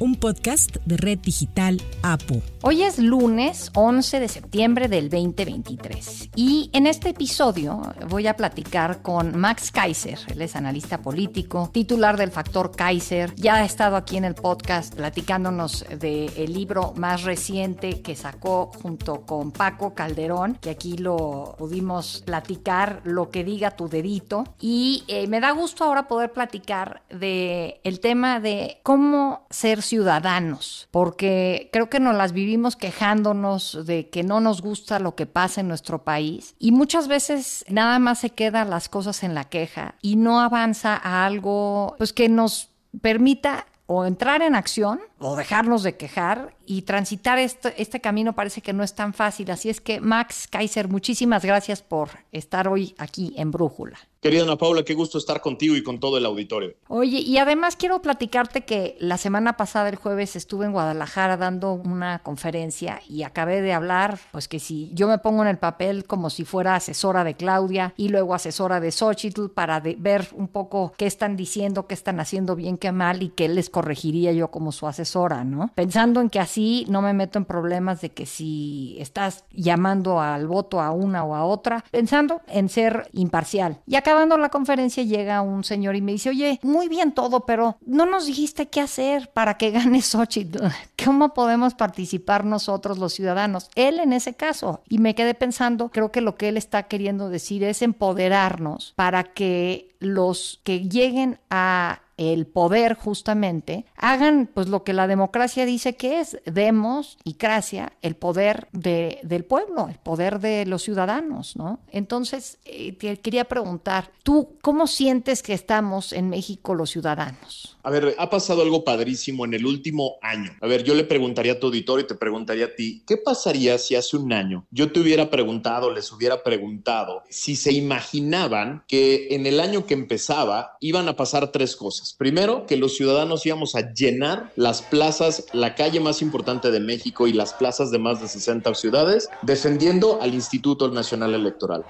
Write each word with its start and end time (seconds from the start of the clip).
un 0.00 0.16
podcast 0.16 0.76
de 0.84 0.96
Red 0.96 1.20
Digital 1.20 1.80
APO. 2.02 2.42
Hoy 2.62 2.82
es 2.82 2.98
lunes 2.98 3.70
11 3.74 4.20
de 4.20 4.28
septiembre 4.28 4.88
del 4.88 5.10
2023 5.10 6.30
y 6.36 6.70
en 6.72 6.86
este 6.86 7.10
episodio 7.10 7.82
voy 8.08 8.26
a 8.26 8.36
platicar 8.36 9.02
con 9.02 9.36
Max 9.36 9.70
Kaiser, 9.70 10.18
él 10.28 10.42
es 10.42 10.56
analista 10.56 11.02
político, 11.02 11.70
titular 11.72 12.16
del 12.16 12.30
Factor 12.30 12.74
Kaiser, 12.74 13.34
ya 13.36 13.56
ha 13.56 13.64
estado 13.64 13.96
aquí 13.96 14.16
en 14.16 14.24
el 14.24 14.34
podcast 14.34 14.94
platicándonos 14.94 15.84
del 15.98 16.52
libro 16.52 16.92
más 16.96 17.22
reciente 17.22 18.00
que 18.02 18.16
sacó 18.16 18.70
junto 18.82 19.22
con 19.22 19.50
Paco 19.50 19.94
Calderón, 19.94 20.58
que 20.60 20.70
aquí 20.70 20.98
lo 20.98 21.54
pudimos 21.58 22.22
platicar, 22.24 23.00
lo 23.04 23.30
que 23.30 23.44
diga 23.44 23.72
tu 23.72 23.88
dedito, 23.88 24.44
y 24.60 25.04
eh, 25.08 25.26
me 25.26 25.40
da 25.40 25.52
gusto 25.52 25.84
ahora 25.84 26.08
poder 26.08 26.32
platicar 26.32 27.02
de 27.10 27.80
tema 28.04 28.38
de 28.38 28.80
cómo 28.82 29.46
ser 29.48 29.80
ciudadanos, 29.86 30.88
porque 30.90 31.68
creo 31.72 31.88
que 31.90 32.00
nos 32.00 32.14
las 32.14 32.32
vivimos 32.32 32.76
quejándonos 32.76 33.86
de 33.86 34.08
que 34.10 34.22
no 34.22 34.40
nos 34.40 34.62
gusta 34.62 34.98
lo 34.98 35.14
que 35.14 35.26
pasa 35.26 35.60
en 35.60 35.68
nuestro 35.68 36.04
país 36.04 36.54
y 36.58 36.72
muchas 36.72 37.08
veces 37.08 37.64
nada 37.68 37.98
más 37.98 38.20
se 38.20 38.30
quedan 38.30 38.70
las 38.70 38.88
cosas 38.88 39.22
en 39.22 39.34
la 39.34 39.44
queja 39.44 39.94
y 40.02 40.16
no 40.16 40.40
avanza 40.40 41.00
a 41.02 41.26
algo 41.26 41.94
pues 41.98 42.12
que 42.12 42.28
nos 42.28 42.70
permita 43.00 43.66
o 43.86 44.06
entrar 44.06 44.42
en 44.42 44.54
acción 44.54 45.00
o 45.18 45.36
dejarnos 45.36 45.82
de 45.82 45.96
quejar 45.96 46.54
y 46.64 46.82
transitar 46.82 47.38
este, 47.38 47.80
este 47.80 48.00
camino 48.00 48.34
parece 48.34 48.62
que 48.62 48.72
no 48.72 48.82
es 48.82 48.94
tan 48.94 49.12
fácil. 49.12 49.50
Así 49.50 49.68
es 49.68 49.80
que 49.80 50.00
Max 50.00 50.48
Kaiser, 50.48 50.88
muchísimas 50.88 51.44
gracias 51.44 51.82
por 51.82 52.10
estar 52.32 52.68
hoy 52.68 52.94
aquí 52.98 53.34
en 53.36 53.50
Brújula. 53.50 53.98
Querida 54.24 54.44
Ana 54.44 54.56
Paula, 54.56 54.84
qué 54.84 54.94
gusto 54.94 55.18
estar 55.18 55.42
contigo 55.42 55.76
y 55.76 55.82
con 55.82 56.00
todo 56.00 56.16
el 56.16 56.24
auditorio. 56.24 56.72
Oye, 56.88 57.18
y 57.18 57.36
además 57.36 57.76
quiero 57.76 58.00
platicarte 58.00 58.64
que 58.64 58.96
la 58.98 59.18
semana 59.18 59.58
pasada, 59.58 59.90
el 59.90 59.96
jueves, 59.96 60.34
estuve 60.34 60.64
en 60.64 60.72
Guadalajara 60.72 61.36
dando 61.36 61.74
una 61.74 62.20
conferencia 62.20 63.02
y 63.06 63.22
acabé 63.22 63.60
de 63.60 63.74
hablar, 63.74 64.18
pues 64.32 64.48
que 64.48 64.60
si 64.60 64.90
yo 64.94 65.08
me 65.08 65.18
pongo 65.18 65.42
en 65.42 65.48
el 65.48 65.58
papel 65.58 66.06
como 66.06 66.30
si 66.30 66.46
fuera 66.46 66.74
asesora 66.74 67.22
de 67.22 67.34
Claudia 67.34 67.92
y 67.98 68.08
luego 68.08 68.32
asesora 68.32 68.80
de 68.80 68.92
Xochitl 68.92 69.50
para 69.50 69.80
ver 69.80 70.28
un 70.32 70.48
poco 70.48 70.94
qué 70.96 71.04
están 71.04 71.36
diciendo, 71.36 71.86
qué 71.86 71.92
están 71.92 72.18
haciendo 72.18 72.56
bien, 72.56 72.78
qué 72.78 72.92
mal 72.92 73.22
y 73.22 73.28
qué 73.28 73.50
les 73.50 73.68
corregiría 73.68 74.32
yo 74.32 74.50
como 74.50 74.72
su 74.72 74.86
asesora, 74.86 75.44
¿no? 75.44 75.70
Pensando 75.74 76.22
en 76.22 76.30
que 76.30 76.40
así 76.40 76.86
no 76.88 77.02
me 77.02 77.12
meto 77.12 77.38
en 77.38 77.44
problemas 77.44 78.00
de 78.00 78.08
que 78.08 78.24
si 78.24 78.96
estás 78.98 79.44
llamando 79.50 80.18
al 80.22 80.46
voto 80.46 80.80
a 80.80 80.92
una 80.92 81.24
o 81.24 81.34
a 81.34 81.44
otra, 81.44 81.84
pensando 81.90 82.40
en 82.48 82.70
ser 82.70 83.10
imparcial. 83.12 83.82
Y 83.86 83.96
acá 83.96 84.13
acabando 84.14 84.36
la 84.36 84.48
conferencia 84.48 85.02
llega 85.02 85.42
un 85.42 85.64
señor 85.64 85.96
y 85.96 86.00
me 86.00 86.12
dice, 86.12 86.30
oye, 86.30 86.60
muy 86.62 86.88
bien 86.88 87.12
todo, 87.12 87.40
pero 87.46 87.78
no 87.84 88.06
nos 88.06 88.26
dijiste 88.26 88.66
qué 88.66 88.80
hacer 88.80 89.32
para 89.32 89.54
que 89.58 89.72
gane 89.72 90.00
Xochitl. 90.02 90.58
¿Cómo 91.04 91.34
podemos 91.34 91.74
participar 91.74 92.44
nosotros 92.44 92.98
los 92.98 93.12
ciudadanos? 93.12 93.70
Él 93.74 93.98
en 93.98 94.12
ese 94.12 94.34
caso. 94.34 94.82
Y 94.88 94.98
me 94.98 95.16
quedé 95.16 95.34
pensando, 95.34 95.90
creo 95.90 96.12
que 96.12 96.20
lo 96.20 96.36
que 96.36 96.48
él 96.48 96.56
está 96.56 96.84
queriendo 96.84 97.28
decir 97.28 97.64
es 97.64 97.82
empoderarnos 97.82 98.92
para 98.94 99.24
que 99.24 99.88
los 99.98 100.60
que 100.62 100.88
lleguen 100.88 101.40
a 101.50 102.00
el 102.16 102.46
poder 102.46 102.94
justamente, 102.94 103.86
hagan 103.96 104.48
pues 104.52 104.68
lo 104.68 104.84
que 104.84 104.92
la 104.92 105.06
democracia 105.06 105.66
dice 105.66 105.96
que 105.96 106.20
es, 106.20 106.38
demos 106.44 107.18
y 107.24 107.36
gracia 107.38 107.92
el 108.02 108.16
poder 108.16 108.68
de, 108.72 109.20
del 109.22 109.44
pueblo, 109.44 109.88
el 109.88 109.98
poder 109.98 110.40
de 110.40 110.66
los 110.66 110.82
ciudadanos, 110.82 111.56
¿no? 111.56 111.80
Entonces, 111.90 112.58
eh, 112.64 112.92
te 112.92 113.18
quería 113.18 113.44
preguntar, 113.44 114.10
¿tú 114.22 114.56
cómo 114.62 114.86
sientes 114.86 115.42
que 115.42 115.54
estamos 115.54 116.12
en 116.12 116.30
México 116.30 116.74
los 116.74 116.90
ciudadanos? 116.90 117.76
A 117.82 117.90
ver, 117.90 118.14
ha 118.18 118.30
pasado 118.30 118.62
algo 118.62 118.84
padrísimo 118.84 119.44
en 119.44 119.54
el 119.54 119.66
último 119.66 120.16
año. 120.22 120.52
A 120.60 120.66
ver, 120.66 120.84
yo 120.84 120.94
le 120.94 121.04
preguntaría 121.04 121.52
a 121.52 121.60
tu 121.60 121.66
auditorio 121.66 122.04
y 122.04 122.08
te 122.08 122.14
preguntaría 122.14 122.66
a 122.66 122.74
ti, 122.74 123.02
¿qué 123.06 123.16
pasaría 123.16 123.78
si 123.78 123.94
hace 123.94 124.16
un 124.16 124.32
año 124.32 124.66
yo 124.70 124.92
te 124.92 125.00
hubiera 125.00 125.30
preguntado, 125.30 125.92
les 125.92 126.10
hubiera 126.12 126.42
preguntado, 126.42 127.22
si 127.28 127.56
se 127.56 127.72
imaginaban 127.72 128.84
que 128.88 129.28
en 129.30 129.46
el 129.46 129.60
año 129.60 129.86
que 129.86 129.94
empezaba 129.94 130.76
iban 130.80 131.08
a 131.08 131.16
pasar 131.16 131.52
tres 131.52 131.76
cosas? 131.76 132.03
Primero, 132.12 132.66
que 132.66 132.76
los 132.76 132.96
ciudadanos 132.96 133.46
íbamos 133.46 133.74
a 133.74 133.92
llenar 133.92 134.52
las 134.56 134.82
plazas, 134.82 135.46
la 135.52 135.74
calle 135.74 136.00
más 136.00 136.20
importante 136.20 136.70
de 136.70 136.80
México 136.80 137.26
y 137.26 137.32
las 137.32 137.54
plazas 137.54 137.90
de 137.90 137.98
más 137.98 138.20
de 138.20 138.28
60 138.28 138.74
ciudades, 138.74 139.28
defendiendo 139.42 140.20
al 140.20 140.34
Instituto 140.34 140.90
Nacional 140.90 141.34
Electoral. 141.34 141.84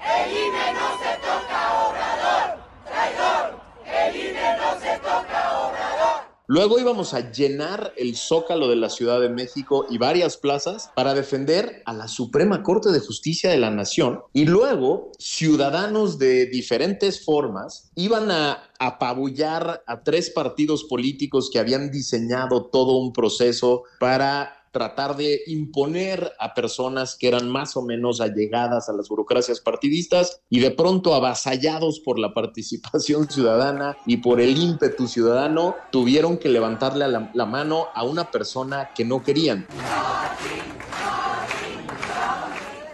Luego 6.47 6.79
íbamos 6.79 7.15
a 7.15 7.31
llenar 7.31 7.93
el 7.97 8.15
zócalo 8.15 8.67
de 8.67 8.75
la 8.75 8.89
Ciudad 8.89 9.19
de 9.19 9.29
México 9.29 9.87
y 9.89 9.97
varias 9.97 10.37
plazas 10.37 10.91
para 10.95 11.15
defender 11.15 11.81
a 11.85 11.93
la 11.93 12.07
Suprema 12.07 12.61
Corte 12.61 12.91
de 12.91 12.99
Justicia 12.99 13.49
de 13.49 13.57
la 13.57 13.71
Nación. 13.71 14.21
Y 14.31 14.45
luego 14.45 15.11
ciudadanos 15.17 16.19
de 16.19 16.45
diferentes 16.45 17.25
formas 17.25 17.89
iban 17.95 18.29
a 18.29 18.69
apabullar 18.77 19.83
a 19.87 20.03
tres 20.03 20.29
partidos 20.29 20.83
políticos 20.83 21.49
que 21.51 21.57
habían 21.57 21.89
diseñado 21.89 22.65
todo 22.65 22.97
un 22.97 23.11
proceso 23.11 23.83
para 23.99 24.64
tratar 24.75 25.15
de 25.15 25.39
imponer 25.47 26.33
a 26.37 26.53
personas 26.53 27.15
que 27.15 27.29
eran 27.29 27.47
más 27.47 27.77
o 27.77 27.81
menos 27.81 28.19
allegadas 28.19 28.89
a 28.89 28.91
las 28.91 29.07
burocracias 29.07 29.61
partidistas 29.61 30.41
y 30.49 30.59
de 30.59 30.71
pronto 30.71 31.15
avasallados 31.15 32.01
por 32.01 32.19
la 32.19 32.33
participación 32.33 33.29
ciudadana 33.29 33.95
y 34.05 34.17
por 34.17 34.41
el 34.41 34.57
ímpetu 34.57 35.07
ciudadano, 35.07 35.75
tuvieron 35.93 36.37
que 36.37 36.49
levantarle 36.49 37.07
la, 37.07 37.31
la 37.33 37.45
mano 37.45 37.85
a 37.93 38.03
una 38.03 38.31
persona 38.31 38.89
que 38.93 39.05
no 39.05 39.23
querían. 39.23 39.65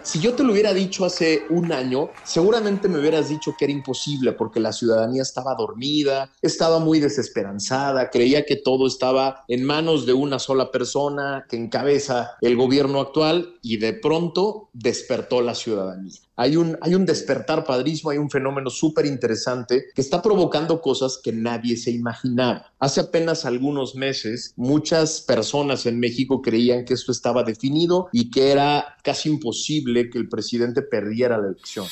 Si 0.04 0.18
yo 0.18 0.34
te 0.34 0.42
lo 0.42 0.52
hubiera 0.52 0.74
dicho 0.74 1.04
hace 1.04 1.42
un 1.48 1.70
año, 1.70 2.10
seguramente 2.24 2.88
me 2.88 2.98
hubieras 2.98 3.28
dicho 3.28 3.54
que 3.56 3.66
era 3.66 3.72
imposible 3.72 4.32
porque 4.32 4.58
la 4.58 4.72
ciudadanía 4.72 5.22
estaba 5.22 5.54
dormida, 5.54 6.30
estaba 6.42 6.80
muy 6.80 6.98
desesperanzada, 6.98 8.10
creía 8.10 8.44
que 8.44 8.56
todo 8.56 8.88
estaba 8.88 9.44
en 9.46 9.64
manos 9.64 10.04
de 10.04 10.12
una 10.12 10.40
sola 10.40 10.72
persona 10.72 11.46
que 11.48 11.56
encabeza 11.56 12.32
el 12.40 12.56
gobierno 12.56 13.00
actual 13.00 13.54
y 13.62 13.76
de 13.76 13.92
pronto 13.92 14.70
despertó 14.72 15.40
la 15.40 15.54
ciudadanía 15.54 16.12
hay 16.42 16.56
un, 16.56 16.76
hay 16.80 16.96
un 16.96 17.06
despertar 17.06 17.64
padrísimo, 17.64 18.10
hay 18.10 18.18
un 18.18 18.28
fenómeno 18.28 18.68
súper 18.68 19.06
interesante 19.06 19.84
que 19.94 20.00
está 20.00 20.20
provocando 20.20 20.80
cosas 20.80 21.20
que 21.22 21.32
nadie 21.32 21.76
se 21.76 21.92
imaginaba. 21.92 22.72
Hace 22.80 23.00
apenas 23.00 23.44
algunos 23.44 23.94
meses, 23.94 24.52
muchas 24.56 25.20
personas 25.20 25.86
en 25.86 26.00
México 26.00 26.42
creían 26.42 26.84
que 26.84 26.94
esto 26.94 27.12
estaba 27.12 27.44
definido 27.44 28.08
y 28.12 28.30
que 28.30 28.50
era 28.50 28.96
casi 29.04 29.28
imposible 29.28 30.10
que 30.10 30.18
el 30.18 30.28
presidente 30.28 30.82
perdiera 30.82 31.38
la 31.38 31.48
elección. 31.48 31.86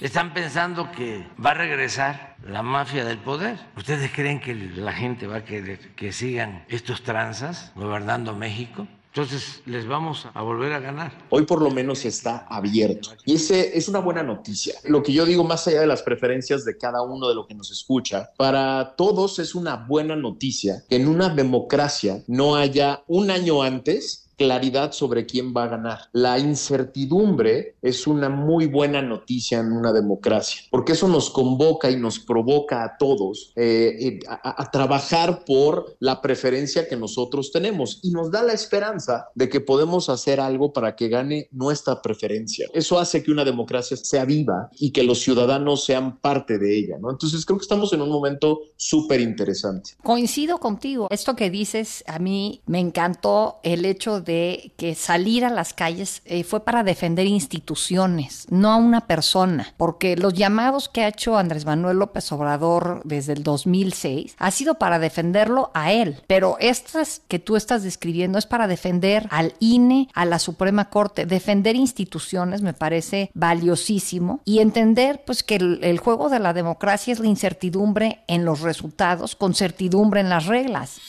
Están 0.00 0.34
pensando 0.34 0.90
que 0.90 1.24
va 1.44 1.50
a 1.50 1.54
regresar 1.54 2.36
la 2.44 2.62
mafia 2.62 3.04
del 3.04 3.18
poder. 3.18 3.58
¿Ustedes 3.76 4.10
creen 4.12 4.40
que 4.40 4.54
la 4.54 4.92
gente 4.92 5.28
va 5.28 5.36
a 5.36 5.44
querer 5.44 5.94
que 5.94 6.12
sigan 6.12 6.64
estos 6.68 7.02
tranzas 7.04 7.70
gobernando 7.76 8.34
México? 8.34 8.88
Entonces 9.18 9.62
les 9.66 9.84
vamos 9.84 10.28
a 10.32 10.42
volver 10.42 10.72
a 10.72 10.78
ganar. 10.78 11.10
Hoy 11.30 11.44
por 11.44 11.60
lo 11.60 11.72
menos 11.72 12.04
está 12.04 12.46
abierto. 12.48 13.10
Y 13.24 13.34
ese 13.34 13.76
es 13.76 13.88
una 13.88 13.98
buena 13.98 14.22
noticia. 14.22 14.76
Lo 14.84 15.02
que 15.02 15.12
yo 15.12 15.24
digo, 15.24 15.42
más 15.42 15.66
allá 15.66 15.80
de 15.80 15.88
las 15.88 16.02
preferencias 16.02 16.64
de 16.64 16.78
cada 16.78 17.02
uno 17.02 17.28
de 17.28 17.34
lo 17.34 17.44
que 17.44 17.56
nos 17.56 17.72
escucha, 17.72 18.30
para 18.36 18.94
todos 18.96 19.40
es 19.40 19.56
una 19.56 19.74
buena 19.74 20.14
noticia 20.14 20.84
que 20.88 20.94
en 20.94 21.08
una 21.08 21.30
democracia 21.30 22.22
no 22.28 22.54
haya 22.54 23.02
un 23.08 23.32
año 23.32 23.60
antes 23.60 24.27
claridad 24.38 24.92
sobre 24.92 25.26
quién 25.26 25.52
va 25.54 25.64
a 25.64 25.68
ganar. 25.68 25.98
La 26.12 26.38
incertidumbre 26.38 27.74
es 27.82 28.06
una 28.06 28.30
muy 28.30 28.66
buena 28.66 29.02
noticia 29.02 29.58
en 29.58 29.72
una 29.72 29.92
democracia, 29.92 30.62
porque 30.70 30.92
eso 30.92 31.08
nos 31.08 31.28
convoca 31.28 31.90
y 31.90 31.96
nos 31.96 32.18
provoca 32.18 32.84
a 32.84 32.96
todos 32.96 33.52
eh, 33.56 33.96
eh, 34.00 34.18
a, 34.28 34.70
trabajar 34.70 35.44
por 35.44 35.96
la 35.98 36.22
preferencia 36.22 36.88
que 36.88 36.96
nosotros 36.96 37.50
tenemos 37.52 38.00
y 38.02 38.10
nos 38.10 38.30
da 38.30 38.42
la 38.42 38.52
esperanza 38.52 39.26
de 39.34 39.48
que 39.48 39.60
podemos 39.60 40.08
hacer 40.08 40.40
algo 40.40 40.72
para 40.72 40.94
que 40.94 41.08
gane 41.08 41.48
nuestra 41.50 42.00
preferencia. 42.00 42.68
Eso 42.72 42.98
hace 42.98 43.22
que 43.22 43.32
una 43.32 43.44
democracia 43.44 43.96
sea 43.96 44.24
viva 44.24 44.70
y 44.78 44.92
que 44.92 45.02
los 45.02 45.18
ciudadanos 45.18 45.84
sean 45.84 46.18
parte 46.20 46.58
de 46.58 46.78
ella, 46.78 46.96
¿no? 47.00 47.10
Entonces 47.10 47.44
creo 47.44 47.58
que 47.58 47.64
estamos 47.64 47.92
en 47.92 48.02
un 48.02 48.10
momento 48.10 48.60
súper 48.76 49.20
interesante. 49.20 49.92
Coincido 50.04 50.58
contigo. 50.58 51.08
Esto 51.10 51.34
que 51.34 51.50
dices 51.50 52.04
a 52.06 52.20
mí 52.20 52.62
me 52.66 52.78
encantó 52.78 53.58
el 53.64 53.84
hecho 53.84 54.20
de 54.20 54.27
que 54.28 54.94
salir 54.94 55.44
a 55.44 55.50
las 55.50 55.74
calles 55.74 56.22
eh, 56.24 56.44
fue 56.44 56.64
para 56.64 56.84
defender 56.84 57.26
instituciones, 57.26 58.46
no 58.50 58.70
a 58.70 58.76
una 58.76 59.06
persona, 59.06 59.74
porque 59.76 60.16
los 60.16 60.34
llamados 60.34 60.88
que 60.88 61.02
ha 61.02 61.08
hecho 61.08 61.38
Andrés 61.38 61.64
Manuel 61.64 61.98
López 61.98 62.30
Obrador 62.32 63.00
desde 63.04 63.32
el 63.32 63.42
2006 63.42 64.36
ha 64.38 64.50
sido 64.50 64.74
para 64.74 64.98
defenderlo 64.98 65.70
a 65.74 65.92
él, 65.92 66.22
pero 66.26 66.56
estas 66.60 67.22
que 67.28 67.38
tú 67.38 67.56
estás 67.56 67.82
describiendo 67.82 68.38
es 68.38 68.46
para 68.46 68.68
defender 68.68 69.26
al 69.30 69.54
INE, 69.60 70.08
a 70.14 70.24
la 70.24 70.38
Suprema 70.38 70.90
Corte, 70.90 71.26
defender 71.26 71.76
instituciones 71.76 72.62
me 72.62 72.74
parece 72.74 73.30
valiosísimo. 73.34 74.40
Y 74.44 74.58
entender 74.60 75.22
pues 75.24 75.42
que 75.42 75.56
el 75.56 75.98
juego 75.98 76.28
de 76.28 76.38
la 76.38 76.52
democracia 76.52 77.12
es 77.12 77.20
la 77.20 77.26
incertidumbre 77.26 78.20
en 78.26 78.44
los 78.44 78.60
resultados 78.60 79.36
con 79.36 79.54
certidumbre 79.54 80.20
en 80.20 80.28
las 80.28 80.46
reglas. 80.46 81.00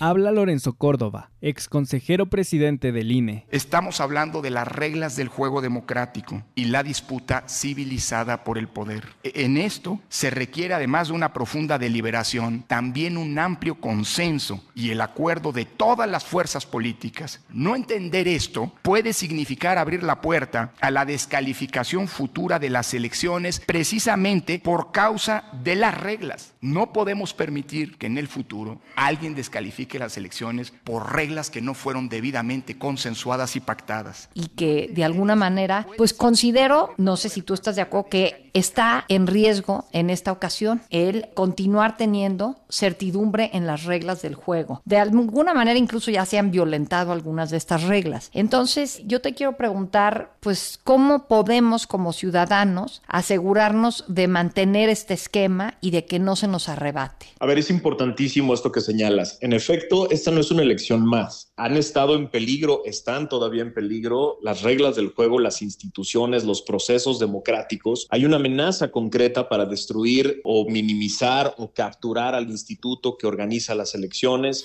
Habla 0.00 0.30
Lorenzo 0.30 0.74
Córdoba, 0.74 1.30
ex 1.40 1.68
consejero 1.68 2.26
presidente 2.26 2.92
del 2.92 3.12
INE. 3.12 3.46
Estamos 3.50 4.00
hablando 4.00 4.42
de 4.42 4.50
las 4.50 4.66
reglas 4.66 5.16
del 5.16 5.28
juego 5.28 5.60
democrático 5.60 6.42
y 6.54 6.66
la 6.66 6.82
disputa 6.82 7.44
civilizada 7.48 8.44
por 8.44 8.58
el 8.58 8.68
poder. 8.68 9.04
E, 9.22 9.44
en 9.44 9.56
esto 9.56 10.00
se 10.08 10.30
requiere, 10.30 10.74
además 10.74 11.08
de 11.08 11.14
una 11.14 11.32
profunda 11.32 11.78
deliberación, 11.78 12.64
también 12.66 13.16
un 13.16 13.38
amplio 13.38 13.76
consenso 13.80 14.64
y 14.74 14.90
el 14.90 15.00
acuerdo 15.00 15.52
de 15.52 15.64
todas 15.64 16.08
las 16.08 16.24
fuerzas 16.24 16.66
políticas. 16.66 17.40
No 17.50 17.76
entender 17.76 18.26
esto 18.26 18.72
puede 18.82 19.12
significar 19.12 19.78
abrir 19.78 20.02
la 20.02 20.20
puerta 20.20 20.72
a 20.80 20.90
la 20.90 21.04
descalificación 21.04 22.08
futura 22.08 22.58
de 22.58 22.70
las 22.70 22.94
elecciones 22.94 23.60
precisamente 23.64 24.58
por 24.58 24.92
causa 24.92 25.44
de 25.62 25.76
las 25.76 25.96
reglas. 25.98 26.54
No 26.60 26.92
podemos 26.92 27.34
permitir 27.34 27.96
que 27.96 28.06
en 28.06 28.18
el 28.18 28.28
futuro 28.28 28.80
alguien 28.96 29.34
descalifique 29.34 29.88
que 29.88 29.98
las 29.98 30.16
elecciones 30.16 30.72
por 30.84 31.14
reglas 31.14 31.27
que 31.50 31.60
no 31.60 31.74
fueron 31.74 32.08
debidamente 32.08 32.78
consensuadas 32.78 33.54
y 33.54 33.60
pactadas. 33.60 34.30
Y 34.32 34.48
que 34.48 34.90
de 34.92 35.04
alguna 35.04 35.36
manera, 35.36 35.86
pues 35.96 36.14
considero, 36.14 36.94
no 36.96 37.16
sé 37.16 37.28
si 37.28 37.42
tú 37.42 37.54
estás 37.54 37.76
de 37.76 37.82
acuerdo, 37.82 38.08
que 38.08 38.50
está 38.54 39.04
en 39.08 39.26
riesgo 39.26 39.84
en 39.92 40.10
esta 40.10 40.32
ocasión 40.32 40.80
el 40.90 41.28
continuar 41.34 41.96
teniendo 41.96 42.56
certidumbre 42.70 43.50
en 43.52 43.66
las 43.66 43.84
reglas 43.84 44.22
del 44.22 44.34
juego. 44.34 44.82
De 44.84 44.98
alguna 44.98 45.54
manera 45.54 45.78
incluso 45.78 46.10
ya 46.10 46.24
se 46.24 46.38
han 46.38 46.50
violentado 46.50 47.12
algunas 47.12 47.50
de 47.50 47.56
estas 47.56 47.82
reglas. 47.82 48.30
Entonces, 48.32 49.02
yo 49.04 49.20
te 49.20 49.34
quiero 49.34 49.56
preguntar, 49.56 50.32
pues, 50.40 50.80
¿cómo 50.82 51.28
podemos 51.28 51.86
como 51.86 52.12
ciudadanos 52.12 53.02
asegurarnos 53.06 54.04
de 54.08 54.28
mantener 54.28 54.88
este 54.88 55.14
esquema 55.14 55.74
y 55.80 55.90
de 55.90 56.04
que 56.04 56.18
no 56.18 56.36
se 56.36 56.48
nos 56.48 56.68
arrebate? 56.68 57.26
A 57.38 57.46
ver, 57.46 57.58
es 57.58 57.70
importantísimo 57.70 58.54
esto 58.54 58.72
que 58.72 58.80
señalas. 58.80 59.38
En 59.40 59.52
efecto, 59.52 60.10
esta 60.10 60.30
no 60.30 60.40
es 60.40 60.50
una 60.50 60.62
elección 60.62 61.04
más. 61.04 61.17
Han 61.56 61.76
estado 61.76 62.14
en 62.14 62.30
peligro, 62.30 62.82
están 62.84 63.28
todavía 63.28 63.62
en 63.62 63.74
peligro 63.74 64.38
las 64.42 64.62
reglas 64.62 64.96
del 64.96 65.08
juego, 65.08 65.38
las 65.38 65.62
instituciones, 65.62 66.44
los 66.44 66.62
procesos 66.62 67.18
democráticos. 67.18 68.06
Hay 68.10 68.24
una 68.24 68.36
amenaza 68.36 68.90
concreta 68.90 69.48
para 69.48 69.66
destruir 69.66 70.40
o 70.44 70.68
minimizar 70.68 71.54
o 71.58 71.72
capturar 71.72 72.34
al 72.34 72.50
instituto 72.50 73.16
que 73.16 73.26
organiza 73.26 73.74
las 73.74 73.94
elecciones. 73.94 74.64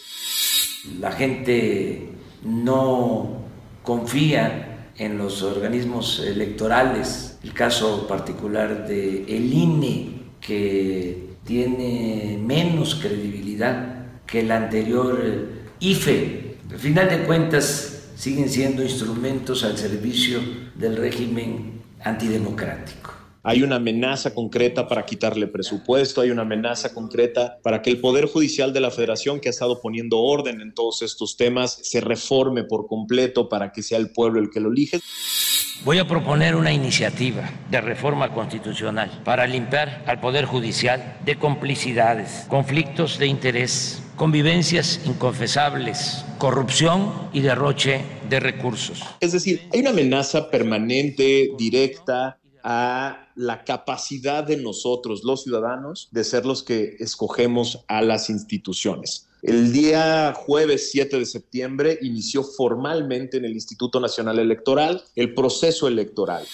La 1.00 1.12
gente 1.12 2.10
no 2.44 3.44
confía 3.84 4.92
en 4.98 5.18
los 5.18 5.42
organismos 5.42 6.20
electorales. 6.20 7.40
El 7.44 7.54
caso 7.54 8.08
particular 8.08 8.88
de 8.88 9.24
el 9.24 9.54
INE, 9.54 10.24
que 10.40 11.34
tiene 11.46 12.40
menos 12.42 12.96
credibilidad 12.96 14.06
que 14.26 14.42
el 14.42 14.52
anterior 14.52 15.50
IFE. 15.80 16.43
Al 16.74 16.80
final 16.80 17.08
de 17.08 17.20
cuentas, 17.20 18.02
siguen 18.16 18.50
siendo 18.50 18.82
instrumentos 18.82 19.64
al 19.64 19.78
servicio 19.78 20.40
del 20.74 20.98
régimen 20.98 21.84
antidemocrático. 22.04 23.14
Hay 23.44 23.62
una 23.62 23.76
amenaza 23.76 24.34
concreta 24.34 24.88
para 24.88 25.06
quitarle 25.06 25.46
presupuesto, 25.46 26.22
hay 26.22 26.32
una 26.32 26.42
amenaza 26.42 26.92
concreta 26.92 27.60
para 27.62 27.84
que 27.84 27.92
el 27.92 28.00
Poder 28.00 28.26
Judicial 28.26 28.74
de 28.74 28.80
la 28.80 28.90
Federación, 28.90 29.40
que 29.40 29.50
ha 29.50 29.52
estado 29.52 29.82
poniendo 29.82 30.18
orden 30.18 30.62
en 30.62 30.74
todos 30.74 31.04
estos 31.04 31.38
temas, 31.38 31.78
se 31.84 32.02
reforme 32.02 32.64
por 32.64 32.88
completo 32.88 33.50
para 33.50 33.72
que 33.72 33.84
sea 33.84 34.00
el 34.00 34.10
pueblo 34.10 34.40
el 34.40 34.50
que 34.50 34.60
lo 34.60 34.72
elige. 34.72 35.00
Voy 35.86 36.00
a 36.00 36.08
proponer 36.08 36.56
una 36.56 36.72
iniciativa 36.72 37.50
de 37.70 37.82
reforma 37.82 38.34
constitucional 38.34 39.22
para 39.26 39.46
limpiar 39.46 40.02
al 40.08 40.22
Poder 40.22 40.46
Judicial 40.46 41.18
de 41.26 41.38
complicidades, 41.38 42.46
conflictos 42.48 43.20
de 43.20 43.28
interés 43.28 44.02
convivencias 44.16 45.02
inconfesables, 45.06 46.24
corrupción 46.38 47.30
y 47.34 47.42
derroche 47.42 48.02
de 48.30 48.40
recursos. 48.40 49.04
Es 49.20 49.34
decir, 49.34 49.68
hay 49.74 49.82
una 49.82 49.90
amenaza 49.90 50.50
permanente, 50.50 51.50
directa 51.58 52.40
a 52.64 53.28
la 53.36 53.66
capacidad 53.66 54.46
de 54.46 54.56
nosotros, 54.56 55.24
los 55.26 55.44
ciudadanos, 55.44 56.08
de 56.12 56.24
ser 56.24 56.46
los 56.46 56.64
que 56.64 56.96
escogemos 57.00 57.84
a 57.90 58.02
las 58.02 58.30
instituciones. 58.30 59.28
El 59.44 59.74
día 59.74 60.34
jueves 60.34 60.90
7 60.92 61.20
de 61.20 61.26
septiembre 61.26 62.00
inició 62.02 62.44
formalmente 62.44 63.36
en 63.36 63.44
el 63.44 63.52
Instituto 63.52 64.00
Nacional 64.00 64.40
Electoral 64.40 65.04
el 65.18 65.34
proceso 65.34 65.90
electoral. 65.90 66.46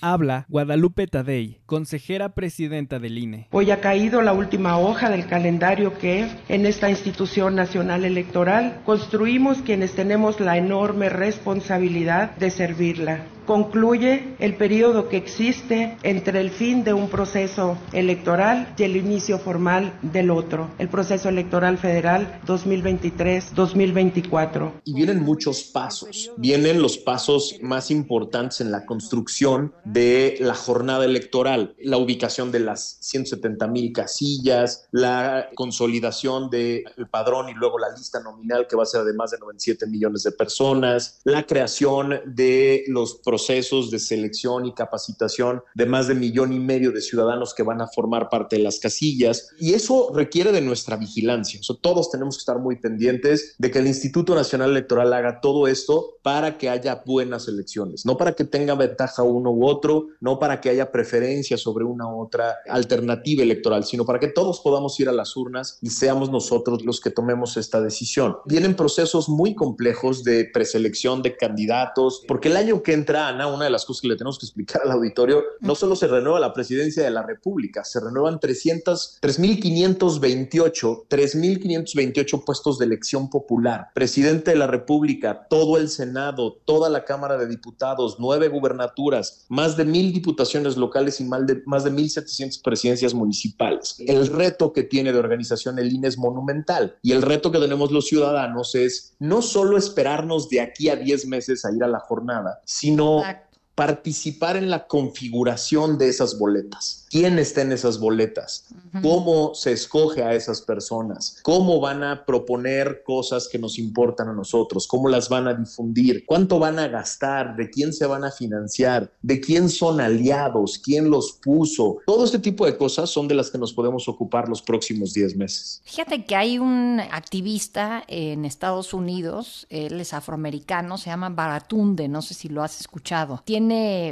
Habla 0.00 0.46
Guadalupe 0.48 1.06
Tadei, 1.06 1.60
consejera 1.66 2.34
presidenta 2.34 2.98
del 2.98 3.18
INE. 3.18 3.48
Hoy 3.50 3.70
ha 3.72 3.82
caído 3.82 4.22
la 4.22 4.32
última 4.32 4.78
hoja 4.78 5.10
del 5.10 5.26
calendario 5.26 5.98
que 5.98 6.30
en 6.48 6.64
esta 6.64 6.88
institución 6.88 7.54
nacional 7.54 8.06
electoral 8.06 8.80
construimos 8.86 9.58
quienes 9.58 9.92
tenemos 9.92 10.40
la 10.40 10.56
enorme 10.56 11.10
responsabilidad 11.10 12.34
de 12.36 12.50
servirla 12.50 13.26
concluye 13.48 14.36
el 14.40 14.56
periodo 14.56 15.08
que 15.08 15.16
existe 15.16 15.96
entre 16.02 16.38
el 16.38 16.50
fin 16.50 16.84
de 16.84 16.92
un 16.92 17.08
proceso 17.08 17.78
electoral 17.94 18.74
y 18.76 18.82
el 18.82 18.94
inicio 18.94 19.38
formal 19.38 19.98
del 20.02 20.30
otro, 20.30 20.70
el 20.78 20.90
proceso 20.90 21.30
electoral 21.30 21.78
federal 21.78 22.42
2023-2024. 22.46 24.82
Y 24.84 24.92
vienen 24.92 25.22
muchos 25.22 25.62
pasos, 25.62 26.30
vienen 26.36 26.82
los 26.82 26.98
pasos 26.98 27.56
más 27.62 27.90
importantes 27.90 28.60
en 28.60 28.70
la 28.70 28.84
construcción 28.84 29.72
de 29.86 30.36
la 30.40 30.54
jornada 30.54 31.06
electoral, 31.06 31.74
la 31.78 31.96
ubicación 31.96 32.52
de 32.52 32.60
las 32.60 32.98
170 33.00 33.66
mil 33.68 33.94
casillas, 33.94 34.88
la 34.90 35.48
consolidación 35.54 36.50
del 36.50 36.84
padrón 37.10 37.48
y 37.48 37.54
luego 37.54 37.78
la 37.78 37.88
lista 37.96 38.20
nominal 38.20 38.66
que 38.68 38.76
va 38.76 38.82
a 38.82 38.86
ser 38.86 39.04
de 39.04 39.14
más 39.14 39.30
de 39.30 39.38
97 39.38 39.86
millones 39.86 40.24
de 40.24 40.32
personas, 40.32 41.22
la 41.24 41.46
creación 41.46 42.20
de 42.26 42.84
los 42.88 43.14
procesos 43.14 43.37
procesos 43.38 43.92
de 43.92 44.00
selección 44.00 44.66
y 44.66 44.74
capacitación 44.74 45.62
de 45.72 45.86
más 45.86 46.08
de 46.08 46.16
millón 46.16 46.52
y 46.52 46.58
medio 46.58 46.90
de 46.90 47.00
ciudadanos 47.00 47.54
que 47.54 47.62
van 47.62 47.80
a 47.80 47.86
formar 47.86 48.28
parte 48.28 48.56
de 48.56 48.64
las 48.64 48.80
casillas. 48.80 49.50
Y 49.60 49.74
eso 49.74 50.10
requiere 50.12 50.50
de 50.50 50.60
nuestra 50.60 50.96
vigilancia. 50.96 51.60
todos 51.80 52.10
tenemos 52.10 52.36
que 52.36 52.40
estar 52.40 52.58
muy 52.58 52.80
pendientes 52.80 53.54
de 53.58 53.70
que 53.70 53.78
el 53.78 53.86
Instituto 53.86 54.34
Nacional 54.34 54.70
Electoral 54.70 55.12
haga 55.12 55.40
todo 55.40 55.68
esto 55.68 56.16
para 56.22 56.58
que 56.58 56.68
haya 56.68 57.04
buenas 57.06 57.46
elecciones, 57.46 58.04
no 58.04 58.16
para 58.16 58.32
que 58.32 58.44
tenga 58.44 58.74
ventaja 58.74 59.22
uno 59.22 59.52
u 59.52 59.66
otro, 59.66 60.08
no 60.20 60.40
para 60.40 60.60
que 60.60 60.70
haya 60.70 60.90
preferencia 60.90 61.56
sobre 61.56 61.84
una 61.84 62.08
u 62.08 62.20
otra 62.20 62.56
alternativa 62.68 63.44
electoral, 63.44 63.84
sino 63.84 64.04
para 64.04 64.18
que 64.18 64.28
todos 64.28 64.60
podamos 64.60 64.98
ir 64.98 65.08
a 65.08 65.12
las 65.12 65.36
urnas 65.36 65.78
y 65.80 65.90
seamos 65.90 66.28
nosotros 66.30 66.84
los 66.84 67.00
que 67.00 67.10
tomemos 67.10 67.56
esta 67.56 67.80
decisión. 67.80 68.36
Vienen 68.46 68.74
procesos 68.74 69.28
muy 69.28 69.54
complejos 69.54 70.24
de 70.24 70.50
preselección 70.52 71.22
de 71.22 71.36
candidatos, 71.36 72.24
porque 72.26 72.48
el 72.48 72.56
año 72.56 72.82
que 72.82 72.92
entra 72.92 73.27
Ana, 73.28 73.46
una 73.46 73.64
de 73.64 73.70
las 73.70 73.84
cosas 73.84 74.02
que 74.02 74.08
le 74.08 74.16
tenemos 74.16 74.38
que 74.38 74.46
explicar 74.46 74.82
al 74.84 74.92
auditorio, 74.92 75.42
no 75.60 75.74
solo 75.74 75.96
se 75.96 76.06
renueva 76.06 76.40
la 76.40 76.52
presidencia 76.52 77.02
de 77.02 77.10
la 77.10 77.22
República, 77.22 77.84
se 77.84 78.00
renuevan 78.00 78.40
300, 78.40 79.18
3.528, 79.20 81.06
3.528 81.08 82.44
puestos 82.44 82.78
de 82.78 82.86
elección 82.86 83.30
popular. 83.30 83.88
Presidente 83.94 84.52
de 84.52 84.56
la 84.56 84.66
República, 84.66 85.46
todo 85.48 85.76
el 85.76 85.88
Senado, 85.88 86.58
toda 86.64 86.88
la 86.88 87.04
Cámara 87.04 87.36
de 87.36 87.46
Diputados, 87.46 88.16
nueve 88.18 88.48
gubernaturas, 88.48 89.46
más 89.48 89.76
de 89.76 89.84
mil 89.84 90.12
diputaciones 90.12 90.76
locales 90.76 91.20
y 91.20 91.24
más 91.24 91.46
de, 91.46 91.62
más 91.66 91.84
de 91.84 91.92
1.700 91.92 92.62
presidencias 92.62 93.14
municipales. 93.14 93.96
El 93.98 94.26
reto 94.28 94.72
que 94.72 94.82
tiene 94.82 95.12
de 95.12 95.18
organización 95.18 95.78
el 95.78 95.92
INE 95.92 96.08
es 96.08 96.18
monumental 96.18 96.96
y 97.02 97.12
el 97.12 97.22
reto 97.22 97.50
que 97.50 97.58
tenemos 97.58 97.90
los 97.90 98.06
ciudadanos 98.06 98.74
es 98.74 99.14
no 99.18 99.42
solo 99.42 99.76
esperarnos 99.76 100.48
de 100.48 100.60
aquí 100.60 100.88
a 100.88 100.96
10 100.96 101.26
meses 101.26 101.64
a 101.64 101.72
ir 101.72 101.82
a 101.84 101.88
la 101.88 102.00
jornada, 102.00 102.60
sino 102.64 103.17
well, 103.18 103.26
back 103.26 103.47
participar 103.78 104.56
en 104.56 104.70
la 104.70 104.88
configuración 104.88 105.98
de 105.98 106.08
esas 106.08 106.36
boletas. 106.36 107.04
¿Quién 107.10 107.38
está 107.38 107.62
en 107.62 107.70
esas 107.70 108.00
boletas? 108.00 108.66
¿Cómo 109.02 109.54
se 109.54 109.70
escoge 109.72 110.24
a 110.24 110.34
esas 110.34 110.60
personas? 110.60 111.38
¿Cómo 111.42 111.80
van 111.80 112.02
a 112.02 112.26
proponer 112.26 113.02
cosas 113.04 113.48
que 113.48 113.58
nos 113.58 113.78
importan 113.78 114.28
a 114.28 114.32
nosotros? 114.32 114.86
¿Cómo 114.88 115.08
las 115.08 115.28
van 115.28 115.46
a 115.46 115.54
difundir? 115.54 116.26
¿Cuánto 116.26 116.58
van 116.58 116.78
a 116.80 116.88
gastar? 116.88 117.54
¿De 117.56 117.70
quién 117.70 117.92
se 117.92 118.04
van 118.04 118.24
a 118.24 118.32
financiar? 118.32 119.12
¿De 119.22 119.40
quién 119.40 119.70
son 119.70 120.00
aliados? 120.00 120.78
¿Quién 120.84 121.08
los 121.08 121.32
puso? 121.32 121.98
Todo 122.04 122.24
este 122.24 122.40
tipo 122.40 122.66
de 122.66 122.76
cosas 122.76 123.08
son 123.08 123.28
de 123.28 123.36
las 123.36 123.48
que 123.48 123.58
nos 123.58 123.72
podemos 123.72 124.08
ocupar 124.08 124.48
los 124.48 124.60
próximos 124.60 125.14
10 125.14 125.36
meses. 125.36 125.80
Fíjate 125.84 126.24
que 126.24 126.34
hay 126.34 126.58
un 126.58 127.00
activista 127.12 128.02
en 128.08 128.44
Estados 128.44 128.92
Unidos, 128.92 129.66
él 129.70 130.00
es 130.00 130.12
afroamericano, 130.12 130.98
se 130.98 131.10
llama 131.10 131.30
Baratunde, 131.30 132.08
no 132.08 132.22
sé 132.22 132.34
si 132.34 132.48
lo 132.48 132.62
has 132.62 132.80
escuchado. 132.80 133.40
Tiene 133.44 133.67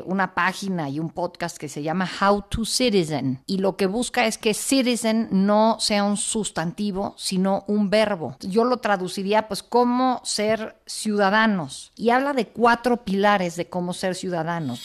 una 0.06 0.34
página 0.34 0.88
y 0.88 0.98
un 0.98 1.10
podcast 1.10 1.56
que 1.56 1.68
se 1.68 1.82
llama 1.82 2.08
How 2.20 2.44
to 2.48 2.64
Citizen 2.64 3.42
y 3.46 3.58
lo 3.58 3.76
que 3.76 3.86
busca 3.86 4.26
es 4.26 4.38
que 4.38 4.54
citizen 4.54 5.28
no 5.30 5.76
sea 5.80 6.04
un 6.04 6.16
sustantivo, 6.16 7.14
sino 7.16 7.64
un 7.66 7.90
verbo. 7.90 8.36
Yo 8.40 8.64
lo 8.64 8.78
traduciría 8.78 9.48
pues 9.48 9.62
cómo 9.62 10.20
ser 10.24 10.76
ciudadanos 10.86 11.92
y 11.96 12.10
habla 12.10 12.32
de 12.32 12.48
cuatro 12.48 13.04
pilares 13.04 13.56
de 13.56 13.68
cómo 13.68 13.92
ser 13.92 14.14
ciudadanos. 14.14 14.82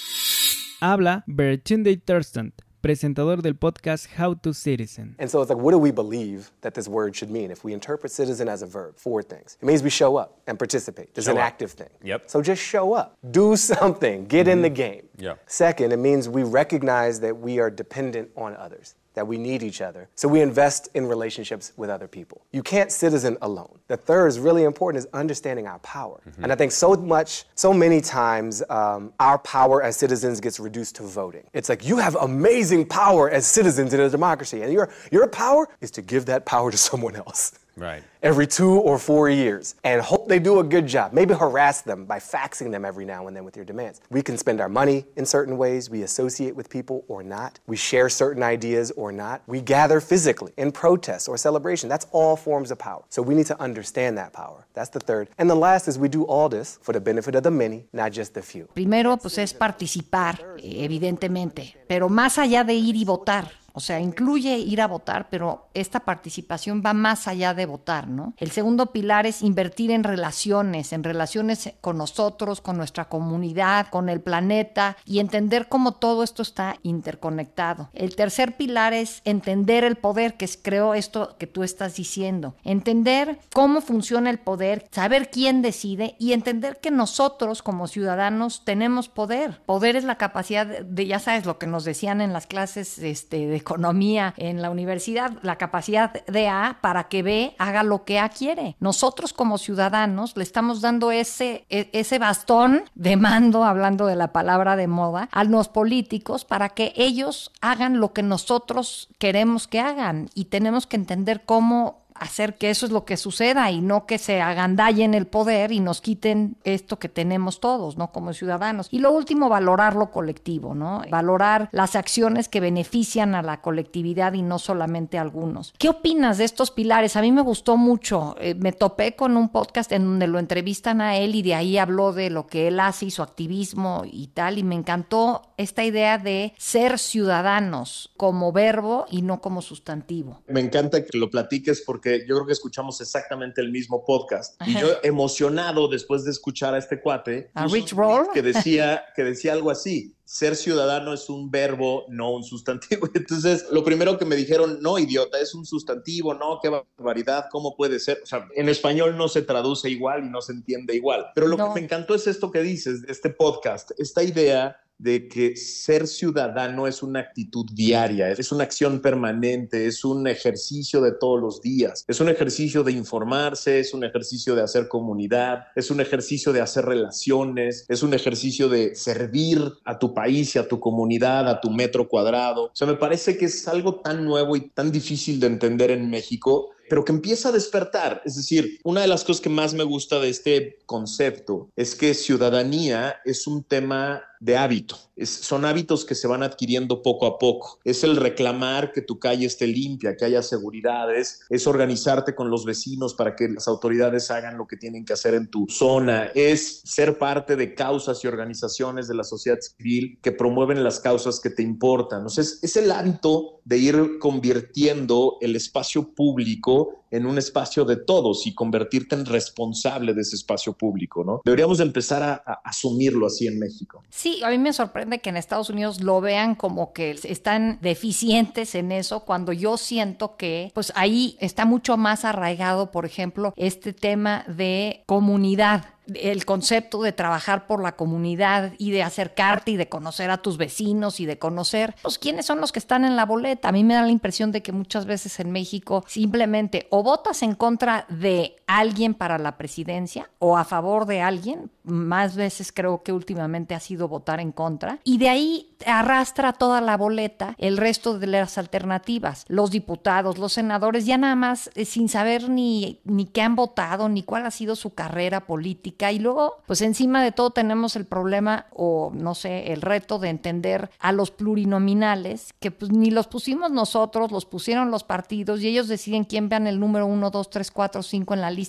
Habla 0.80 1.24
Bertunde 1.28 1.96
Thurston, 1.98 2.54
presentador 2.82 3.42
del 3.42 3.54
podcast 3.54 4.08
How 4.18 4.34
to 4.34 4.54
Citizen. 4.54 5.16
And 5.20 5.30
so 5.30 5.42
it's 5.42 5.50
like, 5.50 5.60
what 5.60 5.72
do 5.72 5.78
we 5.78 5.92
believe 5.92 6.52
that 6.62 6.74
this 6.74 6.88
word 6.88 7.16
should 7.16 7.30
mean? 7.30 7.52
If 7.52 7.64
we 7.64 7.74
interpret 7.74 8.12
citizen 8.12 8.48
as 8.48 8.62
a 8.62 8.66
verb, 8.66 8.96
four 8.98 9.22
things. 9.24 9.58
It 9.62 9.66
means 9.66 9.84
we 9.84 9.90
show 9.90 10.18
up 10.18 10.40
and 10.48 10.58
participate. 10.58 11.10
It's 11.16 11.28
an 11.28 11.38
active 11.38 11.72
thing. 11.72 11.90
Yep. 12.04 12.30
So 12.30 12.42
just 12.42 12.62
show 12.62 12.94
up, 12.94 13.18
do 13.32 13.56
something, 13.56 14.26
get 14.26 14.48
in 14.48 14.62
the 14.62 14.70
mm-hmm. 14.70 14.76
game. 14.76 15.10
Yeah. 15.18 15.36
Second, 15.46 15.94
it 15.94 15.98
means 15.98 16.28
we 16.28 16.44
recognize 16.44 17.20
that 17.20 17.38
we 17.38 17.60
are 17.60 17.70
dependent 17.70 18.32
on 18.36 18.56
others. 18.56 18.96
That 19.14 19.28
we 19.28 19.38
need 19.38 19.62
each 19.62 19.82
other. 19.82 20.08
So 20.16 20.28
we 20.30 20.42
invest 20.42 20.88
in 20.94 21.06
relationships 21.06 21.74
with 21.76 21.90
other 21.90 22.08
people. 22.08 22.46
You 22.52 22.64
can't 22.64 22.92
citizen 22.92 23.38
alone. 23.42 23.80
The 23.88 23.98
third 23.98 24.28
is 24.28 24.40
really 24.40 24.64
important 24.64 25.04
is 25.04 25.10
understanding 25.14 25.68
our 25.68 25.80
power. 25.80 26.22
And 26.42 26.52
I 26.52 26.56
think 26.56 26.72
so 26.72 26.96
much, 26.96 27.44
so 27.56 27.74
many 27.74 28.00
times, 28.00 28.64
um, 28.70 29.12
our 29.20 29.38
power 29.40 29.84
as 29.84 29.98
citizens 29.98 30.40
gets 30.40 30.60
reduced 30.60 30.96
to 30.96 31.04
voting. 31.04 31.44
It's 31.54 31.68
like 31.68 31.86
you 31.86 31.98
have 31.98 32.16
amazing 32.16 32.86
power 32.86 33.30
as 33.30 33.46
citizens 33.46 33.94
in 33.94 34.00
a 34.00 34.10
democracy, 34.10 34.62
and 34.62 34.72
your 34.72 34.90
your 35.12 35.28
power 35.28 35.68
is 35.82 35.92
to 35.92 36.02
give 36.02 36.26
that 36.28 36.46
power 36.46 36.72
to 36.72 36.78
someone 36.90 37.16
else. 37.16 37.54
Right. 37.78 38.04
Every 38.22 38.46
two 38.46 38.74
or 38.74 39.00
four 39.00 39.30
years, 39.30 39.76
and 39.84 40.02
hope 40.02 40.28
they 40.28 40.38
do 40.38 40.60
a 40.60 40.64
good 40.64 40.86
job. 40.86 41.14
Maybe 41.14 41.34
harass 41.34 41.82
them 41.82 42.06
by 42.06 42.20
faxing 42.20 42.70
them 42.72 42.86
every 42.86 43.06
now 43.06 43.28
and 43.28 43.36
then 43.36 43.44
with 43.44 43.56
your 43.56 43.66
demands. 43.66 44.02
We 44.12 44.22
can 44.22 44.38
spend 44.38 44.62
our 44.62 44.70
money 44.70 45.06
in 45.16 45.26
certain 45.26 45.58
ways. 45.58 45.90
We 45.90 46.04
associate 46.04 46.56
with 46.56 46.70
people 46.70 47.04
or 47.08 47.24
not. 47.24 47.60
We 47.66 47.78
share 47.78 48.10
certain 48.10 48.44
ideas 48.44 48.92
or 48.92 49.12
not. 49.12 49.42
We 49.48 49.62
gather 49.62 50.00
physically 50.00 50.54
in 50.58 50.72
protests 50.72 51.28
or 51.28 51.38
celebration. 51.38 51.90
That's 51.90 52.06
all 52.12 52.36
forms 52.36 52.70
of 52.70 52.78
power. 52.78 53.04
So 53.10 53.22
we 53.24 53.34
need 53.34 53.48
to 53.48 53.60
understand 53.60 54.18
that 54.18 54.34
power. 54.34 54.68
That's 54.74 54.90
the 54.90 55.00
third. 55.00 55.30
And 55.40 55.50
the 55.50 55.56
last 55.56 55.88
is 55.88 55.98
we 55.98 56.10
do 56.10 56.24
all 56.24 56.50
this 56.50 56.78
for 56.84 56.94
the 56.94 57.02
benefit 57.02 57.34
of 57.36 57.44
the 57.44 57.52
many, 57.52 57.86
not 57.94 58.12
just 58.12 58.34
the 58.36 58.42
few. 58.44 58.68
Primero, 58.76 59.18
pues 59.18 59.38
es 59.40 59.54
participar, 59.54 60.40
evidentemente, 60.62 61.76
pero 61.88 62.10
más 62.10 62.38
allá 62.38 62.64
de 62.64 62.74
ir 62.76 62.96
y 62.96 63.06
votar. 63.06 63.61
O 63.74 63.80
sea, 63.80 64.00
incluye 64.00 64.58
ir 64.58 64.82
a 64.82 64.88
votar, 64.88 65.30
pero 65.30 65.70
esta 65.74 66.02
participación 66.02 66.82
va 66.86 66.94
más 66.94 67.28
allá 67.28 67.54
de 67.54 67.66
votar, 67.66 68.08
¿no? 68.08 68.34
El 68.38 68.52
segundo 68.52 68.88
pilar 68.88 69.26
es 69.26 69.42
invertir 69.42 69.92
en 69.92 70.04
relaciones, 70.04 70.94
en 70.94 71.04
relaciones 71.04 71.74
con 71.82 71.98
nosotros, 71.98 72.62
con 72.62 72.78
nuestra 72.78 73.06
comunidad, 73.06 73.88
con 73.88 74.10
el 74.10 74.22
planeta 74.22 74.98
y 75.06 75.20
entender 75.20 75.68
cómo 75.68 75.94
todo 75.94 76.24
esto 76.24 76.42
está 76.42 76.76
interconectado. 76.84 77.90
El 77.94 78.16
tercer 78.16 78.58
pilar 78.58 78.94
es 78.94 79.22
entender 79.26 79.84
el 79.84 79.96
poder, 79.96 80.36
que 80.36 80.46
es 80.46 80.60
creo 80.62 80.94
esto 80.94 81.36
que 81.38 81.48
tú 81.48 81.64
estás 81.64 81.96
diciendo. 81.96 82.56
Entender 82.64 83.40
cómo 83.54 83.82
funciona 83.82 84.30
el 84.30 84.40
poder, 84.40 84.88
saber 84.92 85.30
quién 85.30 85.62
decide 85.62 86.16
y 86.20 86.34
entender 86.34 86.80
que 86.80 86.92
nosotros 86.92 87.62
como 87.62 87.88
ciudadanos 87.88 88.64
tenemos 88.66 89.10
poder. 89.10 89.62
Poder 89.66 89.96
es 89.96 90.04
la 90.04 90.18
capacidad 90.18 90.66
de, 90.66 91.08
ya 91.08 91.20
sabes, 91.20 91.46
lo 91.46 91.58
que 91.58 91.68
nos 91.68 91.84
decían 91.84 92.22
en 92.22 92.34
las 92.34 92.48
clases 92.48 93.00
este, 93.00 93.48
de 93.48 93.61
economía 93.62 94.34
en 94.38 94.62
la 94.62 94.70
universidad, 94.70 95.32
la 95.42 95.58
capacidad 95.58 96.26
de 96.26 96.48
A 96.50 96.78
para 96.82 97.06
que 97.06 97.24
B 97.24 97.56
haga 97.58 97.84
lo 97.84 98.04
que 98.04 98.20
A 98.20 98.30
quiere. 98.30 98.76
Nosotros 98.80 99.34
como 99.34 99.58
ciudadanos 99.58 100.36
le 100.36 100.44
estamos 100.44 100.82
dando 100.82 101.12
ese, 101.12 101.66
e- 101.70 101.90
ese 101.94 102.20
bastón 102.20 102.84
de 102.96 103.16
mando, 103.16 103.64
hablando 103.64 104.06
de 104.06 104.16
la 104.16 104.34
palabra 104.34 104.76
de 104.76 104.88
moda, 104.88 105.30
a 105.32 105.44
los 105.44 105.70
políticos 105.70 106.46
para 106.46 106.70
que 106.70 106.94
ellos 106.96 107.52
hagan 107.62 108.00
lo 108.00 108.14
que 108.14 108.24
nosotros 108.24 109.10
queremos 109.18 109.68
que 109.68 109.80
hagan 109.80 110.30
y 110.34 110.46
tenemos 110.46 110.88
que 110.88 110.98
entender 110.98 111.44
cómo 111.46 112.01
hacer 112.22 112.56
que 112.56 112.70
eso 112.70 112.86
es 112.86 112.92
lo 112.92 113.04
que 113.04 113.18
suceda 113.18 113.72
y 113.72 113.82
no 113.82 114.06
que 114.06 114.20
se 114.20 114.42
agandallen 114.42 115.16
el 115.16 115.26
poder 115.26 115.72
y 115.72 115.80
nos 115.80 116.02
quiten 116.02 116.56
esto 116.64 117.00
que 117.00 117.10
tenemos 117.10 117.60
todos, 117.60 117.98
¿no? 117.98 118.12
Como 118.12 118.32
ciudadanos. 118.34 118.88
Y 118.92 119.00
lo 119.00 119.12
último, 119.12 119.50
valorar 119.50 119.96
lo 119.96 120.12
colectivo, 120.12 120.76
¿no? 120.76 121.02
Valorar 121.10 121.70
las 121.72 121.96
acciones 121.96 122.48
que 122.48 122.60
benefician 122.60 123.34
a 123.34 123.42
la 123.42 123.62
colectividad 123.62 124.34
y 124.34 124.44
no 124.44 124.60
solamente 124.60 125.18
a 125.18 125.22
algunos. 125.22 125.74
¿Qué 125.80 125.90
opinas 125.90 126.38
de 126.38 126.44
estos 126.44 126.70
pilares? 126.70 127.16
A 127.16 127.22
mí 127.22 127.32
me 127.32 127.42
gustó 127.42 127.76
mucho. 127.76 128.36
Eh, 128.40 128.54
me 128.54 128.72
topé 128.72 129.16
con 129.16 129.36
un 129.36 129.50
podcast 129.50 129.92
en 129.92 130.04
donde 130.04 130.28
lo 130.28 130.38
entrevistan 130.38 131.02
a 131.02 131.18
él 131.18 131.34
y 131.34 131.42
de 131.42 131.56
ahí 131.56 131.80
habló 131.80 132.14
de 132.14 132.30
lo 132.30 132.46
que 132.46 132.68
él 132.68 132.80
hace 132.80 133.08
y 133.08 133.12
su 133.12 133.24
activismo 133.24 134.04
y 134.06 134.28
tal. 134.28 134.60
Y 134.60 134.64
me 134.64 134.76
encantó 134.76 135.42
esta 135.58 135.84
idea 135.84 136.20
de 136.20 136.54
ser 136.60 137.00
ciudadanos 137.00 138.12
como 138.16 138.52
verbo 138.52 139.06
y 139.10 139.24
no 139.24 139.42
como 139.42 139.64
sustantivo. 139.64 140.44
Me 140.48 140.60
encanta 140.60 141.04
que 141.04 141.18
lo 141.18 141.32
platiques 141.32 141.82
porque 141.82 142.11
yo 142.20 142.36
creo 142.36 142.46
que 142.46 142.54
escuchamos 142.54 143.00
exactamente 143.02 143.62
el 143.62 143.72
mismo 143.72 144.04
podcast. 144.06 144.60
Y 144.66 144.80
yo 144.80 144.88
emocionado 145.04 145.88
después 145.88 146.24
de 146.24 146.32
escuchar 146.32 146.74
a 146.74 146.78
este 146.78 147.02
cuate 147.02 147.52
A 147.54 147.68
Rich 147.68 147.94
Roll. 147.94 148.28
que 148.34 148.42
decía 148.42 149.04
que 149.16 149.24
decía 149.24 149.54
algo 149.54 149.72
así. 149.72 150.16
Ser 150.24 150.56
ciudadano 150.56 151.14
es 151.14 151.30
un 151.30 151.52
verbo, 151.52 152.06
no 152.08 152.32
un 152.32 152.44
sustantivo. 152.44 153.08
Entonces, 153.14 153.66
lo 153.72 153.84
primero 153.84 154.18
que 154.18 154.24
me 154.26 154.36
dijeron, 154.38 154.80
no, 154.82 154.98
idiota, 154.98 155.40
es 155.40 155.54
un 155.54 155.66
sustantivo, 155.66 156.34
no, 156.34 156.60
qué 156.62 156.70
barbaridad, 156.70 157.46
¿cómo 157.52 157.76
puede 157.76 158.00
ser? 158.00 158.20
O 158.24 158.26
sea, 158.26 158.48
en 158.56 158.70
español 158.70 159.18
no 159.18 159.28
se 159.28 159.42
traduce 159.42 159.90
igual 159.90 160.24
y 160.26 160.30
no 160.30 160.42
se 160.42 160.54
entiende 160.54 160.96
igual. 160.96 161.26
Pero 161.36 161.48
lo 161.48 161.58
No. 161.58 161.74
que 161.74 161.80
me 161.82 161.86
encantó 161.86 162.16
es 162.16 162.28
esto 162.28 162.50
que 162.50 162.62
dices, 162.62 163.02
de 163.02 163.12
este 163.12 163.30
podcast, 163.30 163.92
esta 163.98 164.24
idea 164.24 164.78
de 165.02 165.28
que 165.28 165.56
ser 165.56 166.08
ciudadano 166.08 166.86
es 166.86 167.02
una 167.02 167.20
actitud 167.20 167.66
diaria, 167.74 168.30
es 168.30 168.52
una 168.52 168.64
acción 168.64 169.02
permanente, 169.02 169.88
es 169.88 170.06
un 170.06 170.28
ejercicio 170.28 171.02
de 171.02 171.12
todos 171.12 171.42
los 171.42 171.62
días, 171.62 172.06
es 172.08 172.20
un 172.20 172.30
ejercicio 172.30 172.84
de 172.84 172.92
informarse, 172.92 173.80
es 173.80 173.94
un 173.94 174.04
ejercicio 174.04 174.54
de 174.56 174.62
hacer 174.62 174.88
comunidad, 174.88 175.66
es 175.76 175.90
un 175.90 176.02
ejercicio 176.02 176.54
de 176.54 176.62
hacer 176.62 176.86
relaciones, 176.86 177.86
es 177.90 178.04
un 178.04 178.14
ejercicio 178.14 178.70
de 178.70 178.94
servir 178.94 179.60
a 179.86 179.98
tu 179.98 180.14
país 180.14 180.56
y 180.56 180.60
a 180.60 180.68
tu 180.68 180.80
comunidad, 180.80 181.50
a 181.50 181.60
tu 181.60 181.72
metro 181.72 182.08
cuadrado. 182.08 182.66
O 182.66 182.72
sea, 182.76 182.86
me 182.86 182.96
parece 182.96 183.38
que 183.38 183.46
es 183.46 183.68
algo 183.68 184.02
tan 184.02 184.24
nuevo 184.24 184.56
y 184.56 184.70
tan 184.70 184.92
difícil 184.92 185.40
de 185.40 185.48
entender 185.48 185.90
en 185.90 186.10
México 186.10 186.70
pero 186.92 187.06
que 187.06 187.14
empieza 187.14 187.48
a 187.48 187.52
despertar. 187.54 188.22
Es 188.26 188.36
decir, 188.36 188.78
una 188.84 189.00
de 189.00 189.08
las 189.08 189.24
cosas 189.24 189.40
que 189.40 189.48
más 189.48 189.74
me 189.74 189.86
gusta 189.86 190.20
de 190.20 190.28
este 190.28 190.80
concepto 190.86 191.70
es 191.78 191.96
que 191.96 192.14
ciudadanía 192.14 193.16
es 193.24 193.48
un 193.48 193.64
tema 193.64 194.24
de 194.42 194.58
hábito. 194.58 194.98
Es- 195.16 195.30
son 195.30 195.64
hábitos 195.66 196.04
que 196.04 196.16
se 196.16 196.28
van 196.28 196.42
adquiriendo 196.44 197.02
poco 197.04 197.28
a 197.28 197.38
poco. 197.38 197.80
Es 197.86 198.04
el 198.04 198.18
reclamar 198.18 198.92
que 198.92 199.02
tu 199.04 199.20
calle 199.20 199.46
esté 199.46 199.68
limpia, 199.68 200.18
que 200.18 200.26
haya 200.26 200.42
seguridades, 200.42 201.42
es 201.50 201.66
organizarte 201.68 202.34
con 202.36 202.50
los 202.50 202.66
vecinos 202.66 203.14
para 203.14 203.36
que 203.36 203.48
las 203.48 203.68
autoridades 203.70 204.32
hagan 204.32 204.58
lo 204.58 204.68
que 204.68 204.78
tienen 204.78 205.06
que 205.06 205.14
hacer 205.14 205.36
en 205.36 205.48
tu 205.48 205.68
zona, 205.70 206.26
es 206.34 206.82
ser 206.84 207.18
parte 207.20 207.56
de 207.56 207.74
causas 207.76 208.22
y 208.24 208.28
organizaciones 208.28 209.08
de 209.08 209.14
la 209.14 209.24
sociedad 209.24 209.60
civil 209.62 210.18
que 210.24 210.32
promueven 210.32 210.84
las 210.84 211.00
causas 211.00 211.40
que 211.40 211.52
te 211.52 211.62
importan. 211.62 212.26
O 212.26 212.30
sea, 212.30 212.42
es, 212.44 212.60
es 212.64 212.76
el 212.76 212.92
hábito 212.92 213.62
de 213.64 213.78
ir 213.78 214.18
convirtiendo 214.20 215.38
el 215.42 215.56
espacio 215.56 216.14
público 216.16 216.81
falou 216.86 217.01
en 217.12 217.26
un 217.26 217.38
espacio 217.38 217.86
de 217.86 217.98
todos 217.98 218.48
y 218.48 218.56
convertirte 218.56 219.16
en 219.16 219.26
responsable 219.26 220.14
de 220.14 220.22
ese 220.22 220.36
espacio 220.36 220.74
público, 220.74 221.24
¿no? 221.24 221.42
Deberíamos 221.46 221.78
de 221.78 221.84
empezar 221.84 222.24
a, 222.24 222.42
a 222.46 222.62
asumirlo 222.64 223.28
así 223.28 223.48
en 223.48 223.60
México. 223.60 224.04
Sí, 224.10 224.42
a 224.44 224.50
mí 224.50 224.58
me 224.58 224.74
sorprende 224.74 225.20
que 225.20 225.30
en 225.30 225.38
Estados 225.38 225.70
Unidos 225.70 226.02
lo 226.02 226.22
vean 226.22 226.56
como 226.56 226.94
que 226.94 227.12
están 227.24 227.80
deficientes 227.82 228.76
en 228.76 228.92
eso, 228.92 229.22
cuando 229.22 229.52
yo 229.52 229.78
siento 229.78 230.38
que 230.38 230.72
pues 230.74 230.92
ahí 230.96 231.38
está 231.40 231.66
mucho 231.66 231.98
más 231.98 232.26
arraigado, 232.26 232.92
por 232.92 233.06
ejemplo, 233.06 233.54
este 233.58 233.94
tema 233.94 234.46
de 234.48 235.04
comunidad 235.06 235.86
el 236.16 236.46
concepto 236.46 237.02
de 237.02 237.12
trabajar 237.12 237.68
por 237.68 237.82
la 237.82 237.94
comunidad 237.94 238.74
y 238.78 238.92
de 238.92 239.04
acercarte 239.04 239.72
y 239.72 239.78
de 239.78 239.90
conocer 239.90 240.32
a 240.32 240.42
tus 240.42 240.58
vecinos 240.58 241.20
y 241.20 241.26
de 241.26 241.38
conocer 241.38 241.96
pues 242.02 242.18
quiénes 242.18 242.46
son 242.46 242.60
los 242.60 242.72
que 242.72 242.80
están 242.80 243.06
en 243.06 243.16
la 243.16 243.26
boleta. 243.26 243.70
A 243.70 243.72
mí 243.72 243.84
me 243.84 243.94
da 243.94 244.02
la 244.02 244.10
impresión 244.10 244.52
de 244.52 244.62
que 244.62 244.72
muchas 244.72 245.06
veces 245.06 245.40
en 245.40 245.52
México 245.52 246.04
simplemente 246.08 246.88
votas 247.04 247.42
en 247.44 247.56
contra 247.56 248.06
de 248.10 248.61
alguien 248.78 249.14
para 249.14 249.38
la 249.38 249.58
presidencia 249.58 250.30
o 250.40 250.58
a 250.58 250.64
favor 250.64 251.06
de 251.06 251.22
alguien. 251.22 251.72
Más 251.84 252.36
veces 252.36 252.72
creo 252.72 253.04
que 253.04 253.12
últimamente 253.12 253.76
ha 253.76 253.80
sido 253.80 254.08
votar 254.08 254.40
en 254.40 254.52
contra. 254.52 255.00
Y 255.04 255.18
de 255.18 255.30
ahí 255.30 255.76
arrastra 255.86 256.54
toda 256.54 256.80
la 256.82 256.98
boleta 256.98 257.56
el 257.58 257.78
resto 257.78 258.20
de 258.20 258.28
las 258.28 258.58
alternativas. 258.58 259.46
Los 259.48 259.72
diputados, 259.72 260.38
los 260.38 260.54
senadores, 260.54 261.06
ya 261.06 261.18
nada 261.18 261.36
más 261.36 261.70
eh, 261.76 261.86
sin 261.86 262.08
saber 262.10 262.50
ni, 262.50 263.00
ni 263.04 263.26
qué 263.26 263.42
han 263.42 263.56
votado, 263.56 264.10
ni 264.10 264.24
cuál 264.24 264.46
ha 264.46 264.52
sido 264.52 264.76
su 264.76 264.94
carrera 264.94 265.46
política. 265.48 266.12
Y 266.12 266.20
luego, 266.20 266.58
pues 266.66 266.82
encima 266.82 267.24
de 267.24 267.32
todo 267.32 267.52
tenemos 267.52 267.96
el 267.96 268.06
problema 268.06 268.68
o 268.72 269.12
no 269.14 269.36
sé, 269.36 269.74
el 269.74 269.82
reto 269.82 270.20
de 270.20 270.30
entender 270.30 270.90
a 271.00 271.12
los 271.12 271.32
plurinominales, 271.32 272.54
que 272.60 272.72
pues 272.72 272.92
ni 272.92 273.12
los 273.12 273.28
pusimos 273.28 273.72
nosotros, 273.72 274.32
los 274.32 274.46
pusieron 274.46 274.92
los 274.92 275.04
partidos 275.04 275.62
y 275.62 275.68
ellos 275.68 275.88
deciden 275.88 276.26
quién 276.26 276.50
vean 276.50 276.68
el 276.68 276.80
número 276.80 277.06
1, 277.06 277.32
2, 277.32 277.50
3, 277.50 277.72
4, 277.72 278.04
5 278.04 278.34
en 278.34 278.42
la 278.42 278.52
lista. 278.52 278.61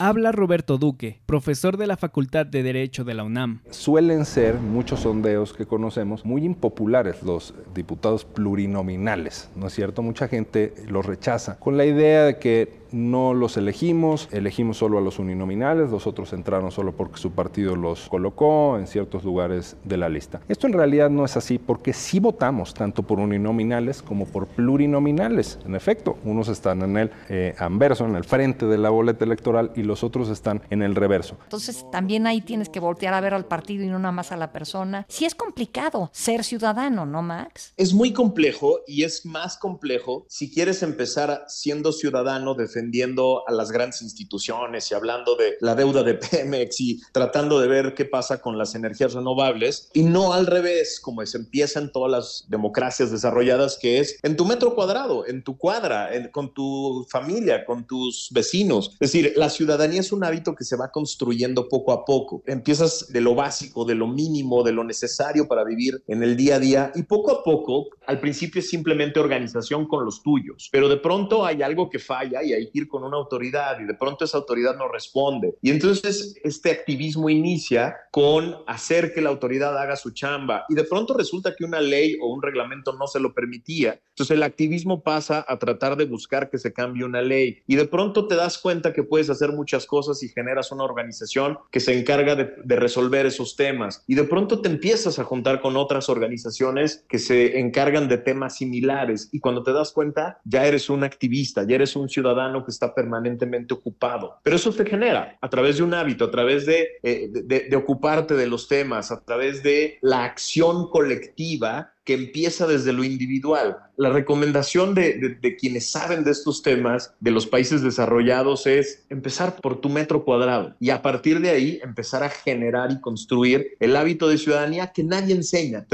Habla 0.00 0.30
Roberto 0.30 0.78
Duque, 0.78 1.18
profesor 1.26 1.76
de 1.76 1.88
la 1.88 1.96
Facultad 1.96 2.46
de 2.46 2.62
Derecho 2.62 3.02
de 3.02 3.14
la 3.14 3.24
UNAM. 3.24 3.62
Suelen 3.70 4.24
ser 4.26 4.54
muchos 4.54 5.00
sondeos 5.00 5.52
que 5.52 5.66
conocemos 5.66 6.24
muy 6.24 6.44
impopulares 6.44 7.20
los 7.24 7.52
diputados 7.74 8.24
plurinominales, 8.24 9.50
¿no 9.56 9.66
es 9.66 9.74
cierto? 9.74 10.02
Mucha 10.02 10.28
gente 10.28 10.72
los 10.86 11.04
rechaza 11.04 11.58
con 11.58 11.76
la 11.76 11.84
idea 11.84 12.26
de 12.26 12.38
que 12.38 12.77
no 12.92 13.34
los 13.34 13.56
elegimos, 13.56 14.28
elegimos 14.32 14.78
solo 14.78 14.98
a 14.98 15.00
los 15.00 15.18
uninominales, 15.18 15.90
los 15.90 16.06
otros 16.06 16.32
entraron 16.32 16.70
solo 16.70 16.92
porque 16.92 17.18
su 17.18 17.32
partido 17.32 17.76
los 17.76 18.08
colocó 18.08 18.78
en 18.78 18.86
ciertos 18.86 19.24
lugares 19.24 19.76
de 19.84 19.96
la 19.96 20.08
lista. 20.08 20.40
Esto 20.48 20.66
en 20.66 20.72
realidad 20.72 21.10
no 21.10 21.24
es 21.24 21.36
así 21.36 21.58
porque 21.58 21.92
sí 21.92 22.20
votamos 22.20 22.74
tanto 22.74 23.02
por 23.02 23.18
uninominales 23.18 24.02
como 24.02 24.26
por 24.26 24.46
plurinominales. 24.46 25.58
En 25.64 25.74
efecto, 25.74 26.18
unos 26.24 26.48
están 26.48 26.82
en 26.82 26.96
el 26.96 27.10
eh, 27.28 27.54
anverso, 27.58 28.04
en 28.04 28.16
el 28.16 28.24
frente 28.24 28.66
de 28.66 28.78
la 28.78 28.90
boleta 28.90 29.24
electoral 29.24 29.72
y 29.76 29.82
los 29.82 30.04
otros 30.04 30.28
están 30.28 30.62
en 30.70 30.82
el 30.82 30.94
reverso. 30.94 31.36
Entonces 31.44 31.84
también 31.90 32.26
ahí 32.26 32.40
tienes 32.40 32.68
que 32.68 32.80
voltear 32.80 33.14
a 33.14 33.20
ver 33.20 33.34
al 33.34 33.46
partido 33.46 33.84
y 33.84 33.88
no 33.88 33.98
nada 33.98 34.12
más 34.12 34.32
a 34.32 34.36
la 34.36 34.52
persona. 34.52 35.06
Sí 35.08 35.24
es 35.24 35.34
complicado 35.34 36.10
ser 36.12 36.44
ciudadano, 36.44 37.06
¿no, 37.06 37.22
Max? 37.22 37.72
Es 37.76 37.92
muy 37.92 38.12
complejo 38.12 38.80
y 38.86 39.04
es 39.04 39.24
más 39.26 39.56
complejo 39.56 40.26
si 40.28 40.50
quieres 40.50 40.82
empezar 40.82 41.44
siendo 41.48 41.92
ciudadano 41.92 42.54
de 42.54 42.68
defendiendo 42.78 43.42
a 43.48 43.52
las 43.52 43.72
grandes 43.72 44.02
instituciones 44.02 44.90
y 44.90 44.94
hablando 44.94 45.34
de 45.34 45.56
la 45.60 45.74
deuda 45.74 46.02
de 46.04 46.14
Pemex 46.14 46.80
y 46.80 47.00
tratando 47.12 47.60
de 47.60 47.66
ver 47.66 47.94
qué 47.94 48.04
pasa 48.04 48.40
con 48.40 48.56
las 48.56 48.74
energías 48.74 49.14
renovables 49.14 49.90
y 49.94 50.02
no 50.02 50.32
al 50.32 50.46
revés, 50.46 51.00
como 51.00 51.26
se 51.26 51.38
empieza 51.38 51.80
en 51.80 51.90
todas 51.90 52.10
las 52.10 52.44
democracias 52.48 53.10
desarrolladas, 53.10 53.78
que 53.80 53.98
es 53.98 54.18
en 54.22 54.36
tu 54.36 54.44
metro 54.44 54.74
cuadrado, 54.74 55.26
en 55.26 55.42
tu 55.42 55.56
cuadra, 55.56 56.10
con 56.30 56.54
tu 56.54 57.06
familia, 57.10 57.64
con 57.64 57.86
tus 57.86 58.28
vecinos. 58.30 58.90
Es 59.00 59.12
decir, 59.12 59.32
la 59.36 59.50
ciudadanía 59.50 60.00
es 60.00 60.12
un 60.12 60.22
hábito 60.22 60.54
que 60.54 60.64
se 60.64 60.76
va 60.76 60.90
construyendo 60.92 61.68
poco 61.68 61.92
a 61.92 62.04
poco. 62.04 62.42
Empiezas 62.46 63.08
de 63.12 63.20
lo 63.20 63.34
básico, 63.34 63.84
de 63.84 63.96
lo 63.96 64.06
mínimo, 64.06 64.62
de 64.62 64.72
lo 64.72 64.84
necesario 64.84 65.48
para 65.48 65.64
vivir 65.64 66.00
en 66.06 66.22
el 66.22 66.36
día 66.36 66.56
a 66.56 66.60
día 66.60 66.92
y 66.94 67.02
poco 67.02 67.32
a 67.32 67.42
poco, 67.42 67.88
al 68.06 68.20
principio 68.20 68.60
es 68.60 68.70
simplemente 68.70 69.18
organización 69.18 69.88
con 69.88 70.04
los 70.04 70.22
tuyos, 70.22 70.68
pero 70.70 70.88
de 70.88 70.98
pronto 70.98 71.44
hay 71.44 71.62
algo 71.62 71.90
que 71.90 71.98
falla 71.98 72.42
y 72.42 72.52
hay 72.52 72.67
ir 72.72 72.88
con 72.88 73.04
una 73.04 73.16
autoridad 73.16 73.80
y 73.80 73.84
de 73.84 73.94
pronto 73.94 74.24
esa 74.24 74.38
autoridad 74.38 74.76
no 74.76 74.88
responde. 74.88 75.56
Y 75.62 75.70
entonces 75.70 76.34
este 76.42 76.70
activismo 76.70 77.28
inicia 77.28 77.96
con 78.10 78.56
hacer 78.66 79.12
que 79.12 79.20
la 79.20 79.30
autoridad 79.30 79.76
haga 79.78 79.96
su 79.96 80.10
chamba 80.12 80.64
y 80.68 80.74
de 80.74 80.84
pronto 80.84 81.14
resulta 81.14 81.54
que 81.54 81.64
una 81.64 81.80
ley 81.80 82.16
o 82.20 82.32
un 82.32 82.42
reglamento 82.42 82.92
no 82.92 83.06
se 83.06 83.20
lo 83.20 83.34
permitía. 83.34 84.00
Entonces 84.10 84.36
el 84.36 84.42
activismo 84.42 85.02
pasa 85.02 85.44
a 85.46 85.58
tratar 85.58 85.96
de 85.96 86.04
buscar 86.04 86.50
que 86.50 86.58
se 86.58 86.72
cambie 86.72 87.04
una 87.04 87.22
ley 87.22 87.62
y 87.66 87.76
de 87.76 87.86
pronto 87.86 88.26
te 88.26 88.34
das 88.34 88.58
cuenta 88.58 88.92
que 88.92 89.02
puedes 89.02 89.30
hacer 89.30 89.52
muchas 89.52 89.86
cosas 89.86 90.22
y 90.22 90.28
generas 90.28 90.72
una 90.72 90.84
organización 90.84 91.58
que 91.70 91.80
se 91.80 91.98
encarga 91.98 92.34
de, 92.34 92.52
de 92.64 92.76
resolver 92.76 93.26
esos 93.26 93.56
temas 93.56 94.04
y 94.06 94.14
de 94.14 94.24
pronto 94.24 94.60
te 94.60 94.68
empiezas 94.68 95.18
a 95.18 95.24
juntar 95.24 95.60
con 95.60 95.76
otras 95.76 96.08
organizaciones 96.08 97.04
que 97.08 97.18
se 97.18 97.58
encargan 97.58 98.08
de 98.08 98.18
temas 98.18 98.56
similares 98.56 99.28
y 99.32 99.40
cuando 99.40 99.62
te 99.62 99.72
das 99.72 99.92
cuenta 99.92 100.40
ya 100.44 100.66
eres 100.66 100.90
un 100.90 101.04
activista, 101.04 101.64
ya 101.64 101.76
eres 101.76 101.96
un 101.96 102.08
ciudadano 102.08 102.57
que 102.64 102.70
está 102.70 102.94
permanentemente 102.94 103.74
ocupado. 103.74 104.38
Pero 104.42 104.56
eso 104.56 104.72
se 104.72 104.84
genera 104.84 105.38
a 105.40 105.48
través 105.48 105.78
de 105.78 105.82
un 105.82 105.94
hábito, 105.94 106.24
a 106.24 106.30
través 106.30 106.66
de, 106.66 106.88
eh, 107.02 107.28
de 107.32 107.76
ocuparte 107.76 108.34
de 108.34 108.46
los 108.46 108.68
temas, 108.68 109.10
a 109.10 109.20
través 109.24 109.62
de 109.62 109.98
la 110.02 110.24
acción 110.24 110.88
colectiva 110.90 111.92
que 112.08 112.14
empieza 112.14 112.66
desde 112.66 112.94
lo 112.94 113.04
individual. 113.04 113.76
La 113.98 114.08
recomendación 114.08 114.94
de, 114.94 115.56
quienes 115.60 115.90
saben 115.90 116.24
de 116.24 116.30
estos 116.30 116.62
temas, 116.62 117.12
de 117.20 117.30
los 117.30 117.46
países 117.46 117.82
desarrollados, 117.82 118.66
es 118.66 119.04
empezar 119.10 119.56
por 119.60 119.82
tu 119.82 119.90
metro 119.90 120.24
cuadrado 120.24 120.74
y 120.80 120.88
a 120.88 121.02
partir 121.02 121.40
de 121.40 121.50
ahí 121.50 121.80
empezar 121.82 122.22
a 122.22 122.30
generar 122.30 122.90
y 122.92 123.00
construir 123.02 123.76
el 123.78 123.94
hábito 123.94 124.26
de 124.26 124.38
ciudadanía 124.38 124.90
que 124.94 125.04
nadie 125.04 125.34
enseña. 125.34 125.86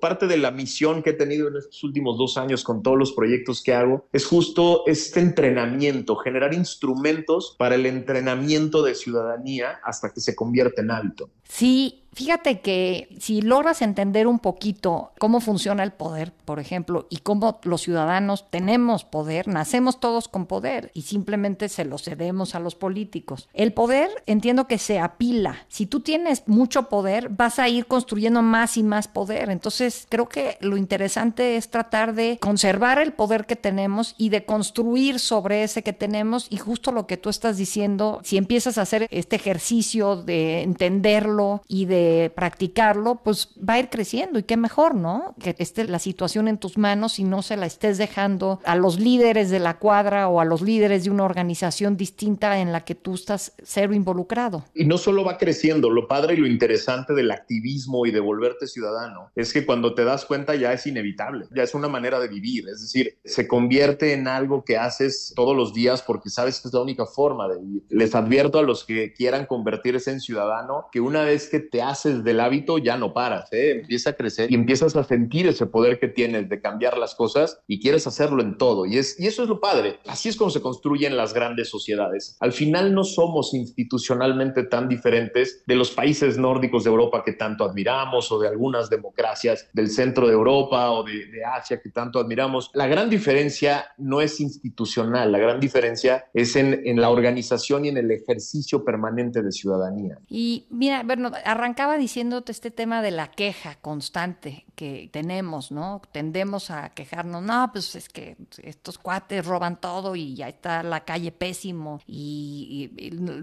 parte 0.00 0.28
de 0.28 0.36
la 0.36 0.52
misión 0.52 1.02
que 1.02 1.10
he 1.10 1.14
tenido 1.14 1.48
en 1.48 1.56
estos 1.56 1.82
últimos 1.82 2.16
dos 2.18 2.36
años 2.36 2.62
con 2.62 2.80
todos 2.80 2.96
los 2.96 3.10
proyectos 3.10 3.60
que 3.60 3.74
hago 3.74 4.06
es 4.12 4.26
justo 4.26 4.84
este 4.86 5.18
entrenamiento, 5.18 6.14
generar 6.14 6.54
instrumentos 6.54 7.56
para 7.58 7.74
el 7.74 7.86
entrenamiento 7.86 8.84
de 8.84 8.94
ciudadanía 8.94 9.80
hasta 9.82 10.12
que 10.12 10.20
se 10.20 10.36
convierte 10.36 10.82
en 10.82 10.92
hábito. 10.92 11.30
Sí, 11.48 12.04
Fíjate 12.12 12.60
que 12.60 13.08
si 13.20 13.42
logras 13.42 13.82
entender 13.82 14.26
un 14.26 14.38
poquito 14.38 15.12
cómo 15.18 15.40
funciona 15.40 15.82
el 15.82 15.92
poder, 15.92 16.32
por 16.44 16.58
ejemplo, 16.58 17.06
y 17.10 17.18
cómo 17.18 17.60
los 17.62 17.82
ciudadanos 17.82 18.46
tenemos 18.50 19.04
poder, 19.04 19.46
nacemos 19.46 20.00
todos 20.00 20.26
con 20.26 20.46
poder 20.46 20.90
y 20.94 21.02
simplemente 21.02 21.68
se 21.68 21.84
lo 21.84 21.98
cedemos 21.98 22.54
a 22.54 22.60
los 22.60 22.74
políticos. 22.74 23.48
El 23.52 23.72
poder 23.72 24.10
entiendo 24.26 24.66
que 24.66 24.78
se 24.78 24.98
apila. 24.98 25.66
Si 25.68 25.86
tú 25.86 26.00
tienes 26.00 26.42
mucho 26.46 26.88
poder, 26.88 27.28
vas 27.28 27.58
a 27.58 27.68
ir 27.68 27.86
construyendo 27.86 28.42
más 28.42 28.76
y 28.76 28.82
más 28.82 29.06
poder. 29.06 29.50
Entonces, 29.50 30.06
creo 30.08 30.28
que 30.28 30.58
lo 30.60 30.76
interesante 30.76 31.56
es 31.56 31.70
tratar 31.70 32.14
de 32.14 32.38
conservar 32.40 32.98
el 32.98 33.12
poder 33.12 33.46
que 33.46 33.56
tenemos 33.56 34.14
y 34.18 34.30
de 34.30 34.44
construir 34.44 35.20
sobre 35.20 35.62
ese 35.62 35.82
que 35.82 35.92
tenemos 35.92 36.46
y 36.50 36.56
justo 36.56 36.92
lo 36.92 37.06
que 37.06 37.16
tú 37.16 37.28
estás 37.28 37.56
diciendo, 37.56 38.20
si 38.24 38.36
empiezas 38.36 38.78
a 38.78 38.82
hacer 38.82 39.06
este 39.10 39.36
ejercicio 39.36 40.16
de 40.16 40.62
entenderlo 40.62 41.62
y 41.68 41.84
de 41.84 41.97
practicarlo, 42.34 43.20
pues 43.22 43.54
va 43.58 43.74
a 43.74 43.78
ir 43.78 43.88
creciendo 43.88 44.38
y 44.38 44.42
qué 44.42 44.56
mejor, 44.56 44.94
¿no? 44.94 45.34
Que 45.40 45.54
esté 45.58 45.84
la 45.84 45.98
situación 45.98 46.48
en 46.48 46.58
tus 46.58 46.78
manos 46.78 47.18
y 47.18 47.24
no 47.24 47.42
se 47.42 47.56
la 47.56 47.66
estés 47.66 47.98
dejando 47.98 48.60
a 48.64 48.76
los 48.76 48.98
líderes 48.98 49.50
de 49.50 49.58
la 49.58 49.78
cuadra 49.78 50.28
o 50.28 50.40
a 50.40 50.44
los 50.44 50.62
líderes 50.62 51.04
de 51.04 51.10
una 51.10 51.24
organización 51.24 51.96
distinta 51.96 52.58
en 52.60 52.72
la 52.72 52.84
que 52.84 52.94
tú 52.94 53.14
estás 53.14 53.52
cero 53.62 53.94
involucrado. 53.94 54.64
Y 54.74 54.84
no 54.84 54.98
solo 54.98 55.24
va 55.24 55.38
creciendo, 55.38 55.90
lo 55.90 56.08
padre 56.08 56.34
y 56.34 56.36
lo 56.38 56.46
interesante 56.46 57.14
del 57.14 57.30
activismo 57.30 58.06
y 58.06 58.10
de 58.10 58.20
volverte 58.20 58.66
ciudadano 58.66 59.30
es 59.34 59.52
que 59.52 59.64
cuando 59.64 59.94
te 59.94 60.04
das 60.04 60.24
cuenta 60.24 60.54
ya 60.54 60.72
es 60.72 60.86
inevitable, 60.86 61.46
ya 61.54 61.62
es 61.62 61.74
una 61.74 61.88
manera 61.88 62.20
de 62.20 62.28
vivir, 62.28 62.68
es 62.68 62.80
decir, 62.80 63.18
se 63.24 63.46
convierte 63.46 64.12
en 64.12 64.28
algo 64.28 64.64
que 64.64 64.76
haces 64.76 65.32
todos 65.34 65.56
los 65.56 65.72
días 65.74 66.02
porque 66.02 66.30
sabes 66.30 66.60
que 66.60 66.68
es 66.68 66.74
la 66.74 66.80
única 66.80 67.06
forma 67.06 67.48
de 67.48 67.58
vivir. 67.58 67.82
Les 67.88 68.14
advierto 68.14 68.58
a 68.58 68.62
los 68.62 68.84
que 68.84 69.12
quieran 69.12 69.46
convertirse 69.46 70.10
en 70.10 70.20
ciudadano 70.20 70.86
que 70.92 71.00
una 71.00 71.22
vez 71.22 71.48
que 71.48 71.60
te 71.60 71.82
haces 71.90 72.24
del 72.24 72.40
hábito, 72.40 72.78
ya 72.78 72.96
no 72.96 73.12
paras, 73.12 73.52
¿eh? 73.52 73.80
empieza 73.80 74.10
a 74.10 74.12
crecer 74.14 74.50
y 74.50 74.54
empiezas 74.54 74.96
a 74.96 75.04
sentir 75.04 75.46
ese 75.46 75.66
poder 75.66 75.98
que 75.98 76.08
tienes 76.08 76.48
de 76.48 76.60
cambiar 76.60 76.98
las 76.98 77.14
cosas 77.14 77.60
y 77.66 77.80
quieres 77.80 78.06
hacerlo 78.06 78.42
en 78.42 78.58
todo. 78.58 78.86
Y, 78.86 78.98
es, 78.98 79.18
y 79.18 79.26
eso 79.26 79.42
es 79.42 79.48
lo 79.48 79.60
padre. 79.60 79.98
Así 80.06 80.28
es 80.28 80.36
como 80.36 80.50
se 80.50 80.60
construyen 80.60 81.16
las 81.16 81.34
grandes 81.34 81.68
sociedades. 81.68 82.36
Al 82.40 82.52
final 82.52 82.94
no 82.94 83.04
somos 83.04 83.54
institucionalmente 83.54 84.64
tan 84.64 84.88
diferentes 84.88 85.62
de 85.66 85.74
los 85.76 85.90
países 85.90 86.38
nórdicos 86.38 86.84
de 86.84 86.90
Europa 86.90 87.22
que 87.24 87.32
tanto 87.32 87.64
admiramos 87.64 88.30
o 88.32 88.38
de 88.38 88.48
algunas 88.48 88.90
democracias 88.90 89.68
del 89.72 89.88
centro 89.88 90.26
de 90.26 90.32
Europa 90.32 90.90
o 90.90 91.02
de, 91.02 91.26
de 91.26 91.44
Asia 91.44 91.80
que 91.80 91.90
tanto 91.90 92.18
admiramos. 92.18 92.70
La 92.74 92.86
gran 92.86 93.10
diferencia 93.10 93.86
no 93.98 94.20
es 94.20 94.40
institucional, 94.40 95.32
la 95.32 95.38
gran 95.38 95.60
diferencia 95.60 96.26
es 96.34 96.56
en, 96.56 96.82
en 96.84 97.00
la 97.00 97.10
organización 97.10 97.84
y 97.84 97.88
en 97.88 97.96
el 97.98 98.10
ejercicio 98.10 98.84
permanente 98.84 99.42
de 99.42 99.52
ciudadanía. 99.52 100.18
Y 100.28 100.66
mira, 100.70 101.02
bueno, 101.02 101.30
arrancaba 101.78 101.96
diciéndote 101.96 102.50
este 102.50 102.72
tema 102.72 103.02
de 103.02 103.12
la 103.12 103.30
queja 103.30 103.76
constante 103.76 104.67
que 104.78 105.10
tenemos, 105.12 105.72
¿no? 105.72 106.00
Tendemos 106.12 106.70
a 106.70 106.90
quejarnos, 106.90 107.42
no, 107.42 107.68
pues 107.72 107.96
es 107.96 108.08
que 108.08 108.36
estos 108.62 108.96
cuates 108.96 109.44
roban 109.44 109.80
todo 109.80 110.14
y 110.14 110.36
ya 110.36 110.46
está 110.46 110.84
la 110.84 111.00
calle 111.00 111.32
pésimo 111.32 112.00
y, 112.06 112.92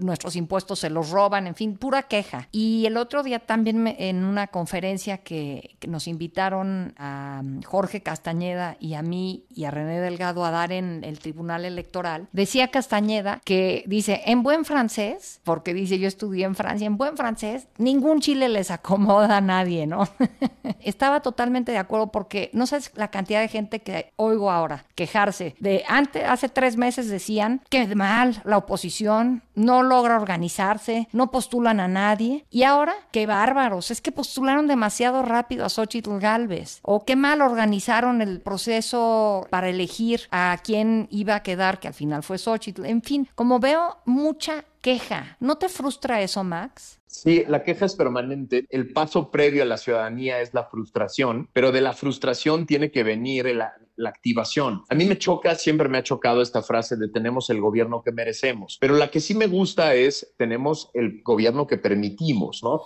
nuestros 0.00 0.34
impuestos 0.36 0.78
se 0.78 0.88
los 0.88 1.10
roban, 1.10 1.46
en 1.46 1.54
fin, 1.54 1.76
pura 1.76 2.04
queja. 2.04 2.48
Y 2.52 2.86
el 2.86 2.96
otro 2.96 3.22
día 3.22 3.40
también 3.40 3.86
en 3.86 4.24
una 4.24 4.46
conferencia 4.46 5.18
que, 5.18 5.76
que 5.78 5.88
nos 5.88 6.08
invitaron 6.08 6.94
a 6.96 7.42
Jorge 7.66 8.00
Castañeda 8.02 8.78
y 8.80 8.94
a 8.94 9.02
mí 9.02 9.44
y 9.54 9.64
a 9.64 9.70
René 9.70 10.00
Delgado 10.00 10.42
a 10.42 10.50
dar 10.50 10.72
en 10.72 11.04
el 11.04 11.18
Tribunal 11.18 11.66
Electoral, 11.66 12.28
decía 12.32 12.70
Castañeda 12.70 13.42
que 13.44 13.84
dice, 13.86 14.22
en 14.24 14.42
buen 14.42 14.64
francés, 14.64 15.42
porque 15.44 15.74
dice 15.74 15.98
yo 15.98 16.08
estudié 16.08 16.46
en 16.46 16.54
Francia, 16.54 16.86
en 16.86 16.96
buen 16.96 17.18
francés, 17.18 17.68
ningún 17.76 18.20
chile 18.20 18.48
les 18.48 18.70
acomoda 18.70 19.36
a 19.36 19.40
nadie, 19.42 19.86
¿no? 19.86 20.08
Estaba 20.80 21.20
totalmente 21.26 21.72
de 21.72 21.78
acuerdo 21.78 22.12
porque 22.12 22.50
no 22.52 22.68
sabes 22.68 22.92
la 22.94 23.10
cantidad 23.10 23.40
de 23.40 23.48
gente 23.48 23.80
que 23.80 24.12
oigo 24.14 24.48
ahora 24.48 24.84
quejarse 24.94 25.56
de 25.58 25.82
antes, 25.88 26.22
hace 26.22 26.48
tres 26.48 26.76
meses 26.76 27.08
decían 27.08 27.62
que 27.68 27.84
mal 27.96 28.40
la 28.44 28.58
oposición 28.58 29.42
no 29.56 29.82
logra 29.82 30.14
organizarse, 30.14 31.08
no 31.10 31.32
postulan 31.32 31.80
a 31.80 31.88
nadie 31.88 32.46
y 32.48 32.62
ahora 32.62 32.94
qué 33.10 33.26
bárbaros, 33.26 33.90
es 33.90 34.00
que 34.00 34.12
postularon 34.12 34.68
demasiado 34.68 35.22
rápido 35.22 35.64
a 35.64 35.68
Xochitl 35.68 36.20
Galvez 36.20 36.78
o 36.82 37.04
qué 37.04 37.16
mal 37.16 37.42
organizaron 37.42 38.22
el 38.22 38.40
proceso 38.40 39.48
para 39.50 39.68
elegir 39.68 40.28
a 40.30 40.56
quién 40.62 41.08
iba 41.10 41.34
a 41.34 41.42
quedar, 41.42 41.80
que 41.80 41.88
al 41.88 41.94
final 41.94 42.22
fue 42.22 42.38
Xochitl. 42.38 42.84
En 42.84 43.02
fin, 43.02 43.28
como 43.34 43.58
veo 43.58 43.96
mucha 44.04 44.64
queja. 44.80 45.36
¿No 45.40 45.56
te 45.56 45.68
frustra 45.68 46.20
eso, 46.20 46.44
Max? 46.44 47.00
Sí, 47.22 47.44
la 47.48 47.62
queja 47.62 47.86
es 47.86 47.94
permanente. 47.94 48.66
El 48.68 48.92
paso 48.92 49.30
previo 49.30 49.62
a 49.62 49.66
la 49.66 49.78
ciudadanía 49.78 50.42
es 50.42 50.52
la 50.52 50.64
frustración, 50.64 51.48
pero 51.54 51.72
de 51.72 51.80
la 51.80 51.94
frustración 51.94 52.66
tiene 52.66 52.90
que 52.90 53.04
venir 53.04 53.46
la, 53.56 53.72
la, 53.96 54.10
activación. 54.10 54.82
A 54.90 54.94
mí 54.94 55.06
me 55.06 55.16
choca, 55.16 55.54
siempre 55.54 55.88
me 55.88 55.96
ha 55.96 56.02
chocado 56.02 56.42
esta 56.42 56.62
frase 56.62 56.96
de 56.96 57.08
tenemos 57.08 57.48
el 57.48 57.62
gobierno 57.62 58.02
que 58.02 58.12
merecemos, 58.12 58.76
pero 58.78 58.96
la 58.96 59.10
que 59.10 59.20
sí 59.20 59.34
me 59.34 59.46
gusta 59.46 59.94
es 59.94 60.34
tenemos 60.36 60.90
el 60.92 61.22
gobierno 61.22 61.66
que 61.66 61.78
permitimos, 61.78 62.62
¿no? 62.62 62.82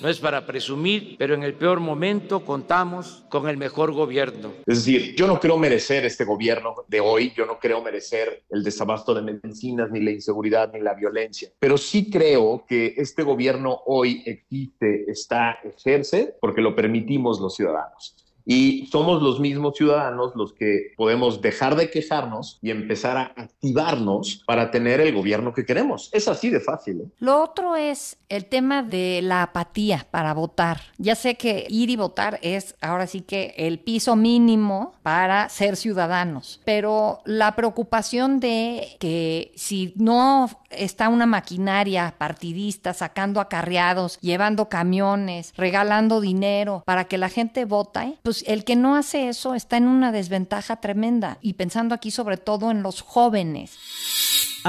No 0.00 0.08
es 0.08 0.20
para 0.20 0.46
presumir, 0.46 1.16
pero 1.18 1.34
en 1.34 1.42
el 1.42 1.54
peor 1.54 1.80
momento 1.80 2.44
contamos 2.44 3.24
con 3.28 3.48
el 3.48 3.56
mejor 3.56 3.92
gobierno. 3.92 4.52
Es 4.64 4.84
decir, 4.84 5.16
yo 5.16 5.26
no 5.26 5.40
creo 5.40 5.58
merecer 5.58 6.04
este 6.04 6.24
gobierno 6.24 6.74
de 6.86 7.00
hoy, 7.00 7.32
yo 7.36 7.46
no 7.46 7.58
creo 7.58 7.82
merecer 7.82 8.44
el 8.50 8.62
desabasto 8.62 9.12
de 9.12 9.22
medicinas, 9.22 9.90
ni 9.90 10.00
la 10.00 10.12
inseguridad, 10.12 10.72
ni 10.72 10.80
la 10.80 10.94
violencia, 10.94 11.50
pero 11.58 11.76
sí 11.76 12.10
creo 12.10 12.64
que 12.68 12.94
este 12.96 13.24
gobierno 13.24 13.82
hoy 13.86 14.22
existe, 14.24 15.10
está, 15.10 15.58
ejerce, 15.64 16.36
porque 16.40 16.60
lo 16.60 16.76
permitimos 16.76 17.40
los 17.40 17.56
ciudadanos 17.56 18.27
y 18.48 18.86
somos 18.90 19.22
los 19.22 19.40
mismos 19.40 19.76
ciudadanos 19.76 20.32
los 20.34 20.54
que 20.54 20.94
podemos 20.96 21.42
dejar 21.42 21.76
de 21.76 21.90
quejarnos 21.90 22.58
y 22.62 22.70
empezar 22.70 23.18
a 23.18 23.22
activarnos 23.36 24.42
para 24.46 24.70
tener 24.70 25.02
el 25.02 25.14
gobierno 25.14 25.52
que 25.52 25.66
queremos. 25.66 26.08
Es 26.14 26.28
así 26.28 26.48
de 26.48 26.58
fácil. 26.58 27.02
¿eh? 27.02 27.08
Lo 27.18 27.42
otro 27.42 27.76
es 27.76 28.16
el 28.30 28.46
tema 28.46 28.82
de 28.82 29.20
la 29.22 29.42
apatía 29.42 30.06
para 30.10 30.32
votar. 30.32 30.80
Ya 30.96 31.14
sé 31.14 31.34
que 31.34 31.66
ir 31.68 31.90
y 31.90 31.96
votar 31.96 32.40
es 32.40 32.74
ahora 32.80 33.06
sí 33.06 33.20
que 33.20 33.54
el 33.58 33.80
piso 33.80 34.16
mínimo 34.16 34.94
para 35.02 35.50
ser 35.50 35.76
ciudadanos, 35.76 36.62
pero 36.64 37.20
la 37.26 37.54
preocupación 37.54 38.40
de 38.40 38.96
que 38.98 39.52
si 39.56 39.92
no 39.96 40.48
está 40.70 41.08
una 41.08 41.26
maquinaria 41.26 42.14
partidista 42.18 42.94
sacando 42.94 43.40
acarreados, 43.40 44.18
llevando 44.20 44.68
camiones, 44.68 45.52
regalando 45.56 46.20
dinero 46.20 46.82
para 46.86 47.04
que 47.04 47.18
la 47.18 47.28
gente 47.28 47.64
vote, 47.64 48.18
pues 48.22 48.44
el 48.46 48.64
que 48.64 48.76
no 48.76 48.96
hace 48.96 49.28
eso 49.28 49.54
está 49.54 49.76
en 49.76 49.88
una 49.88 50.12
desventaja 50.12 50.76
tremenda 50.76 51.38
y 51.40 51.54
pensando 51.54 51.94
aquí 51.94 52.10
sobre 52.10 52.36
todo 52.36 52.70
en 52.70 52.82
los 52.82 53.00
jóvenes. 53.00 53.76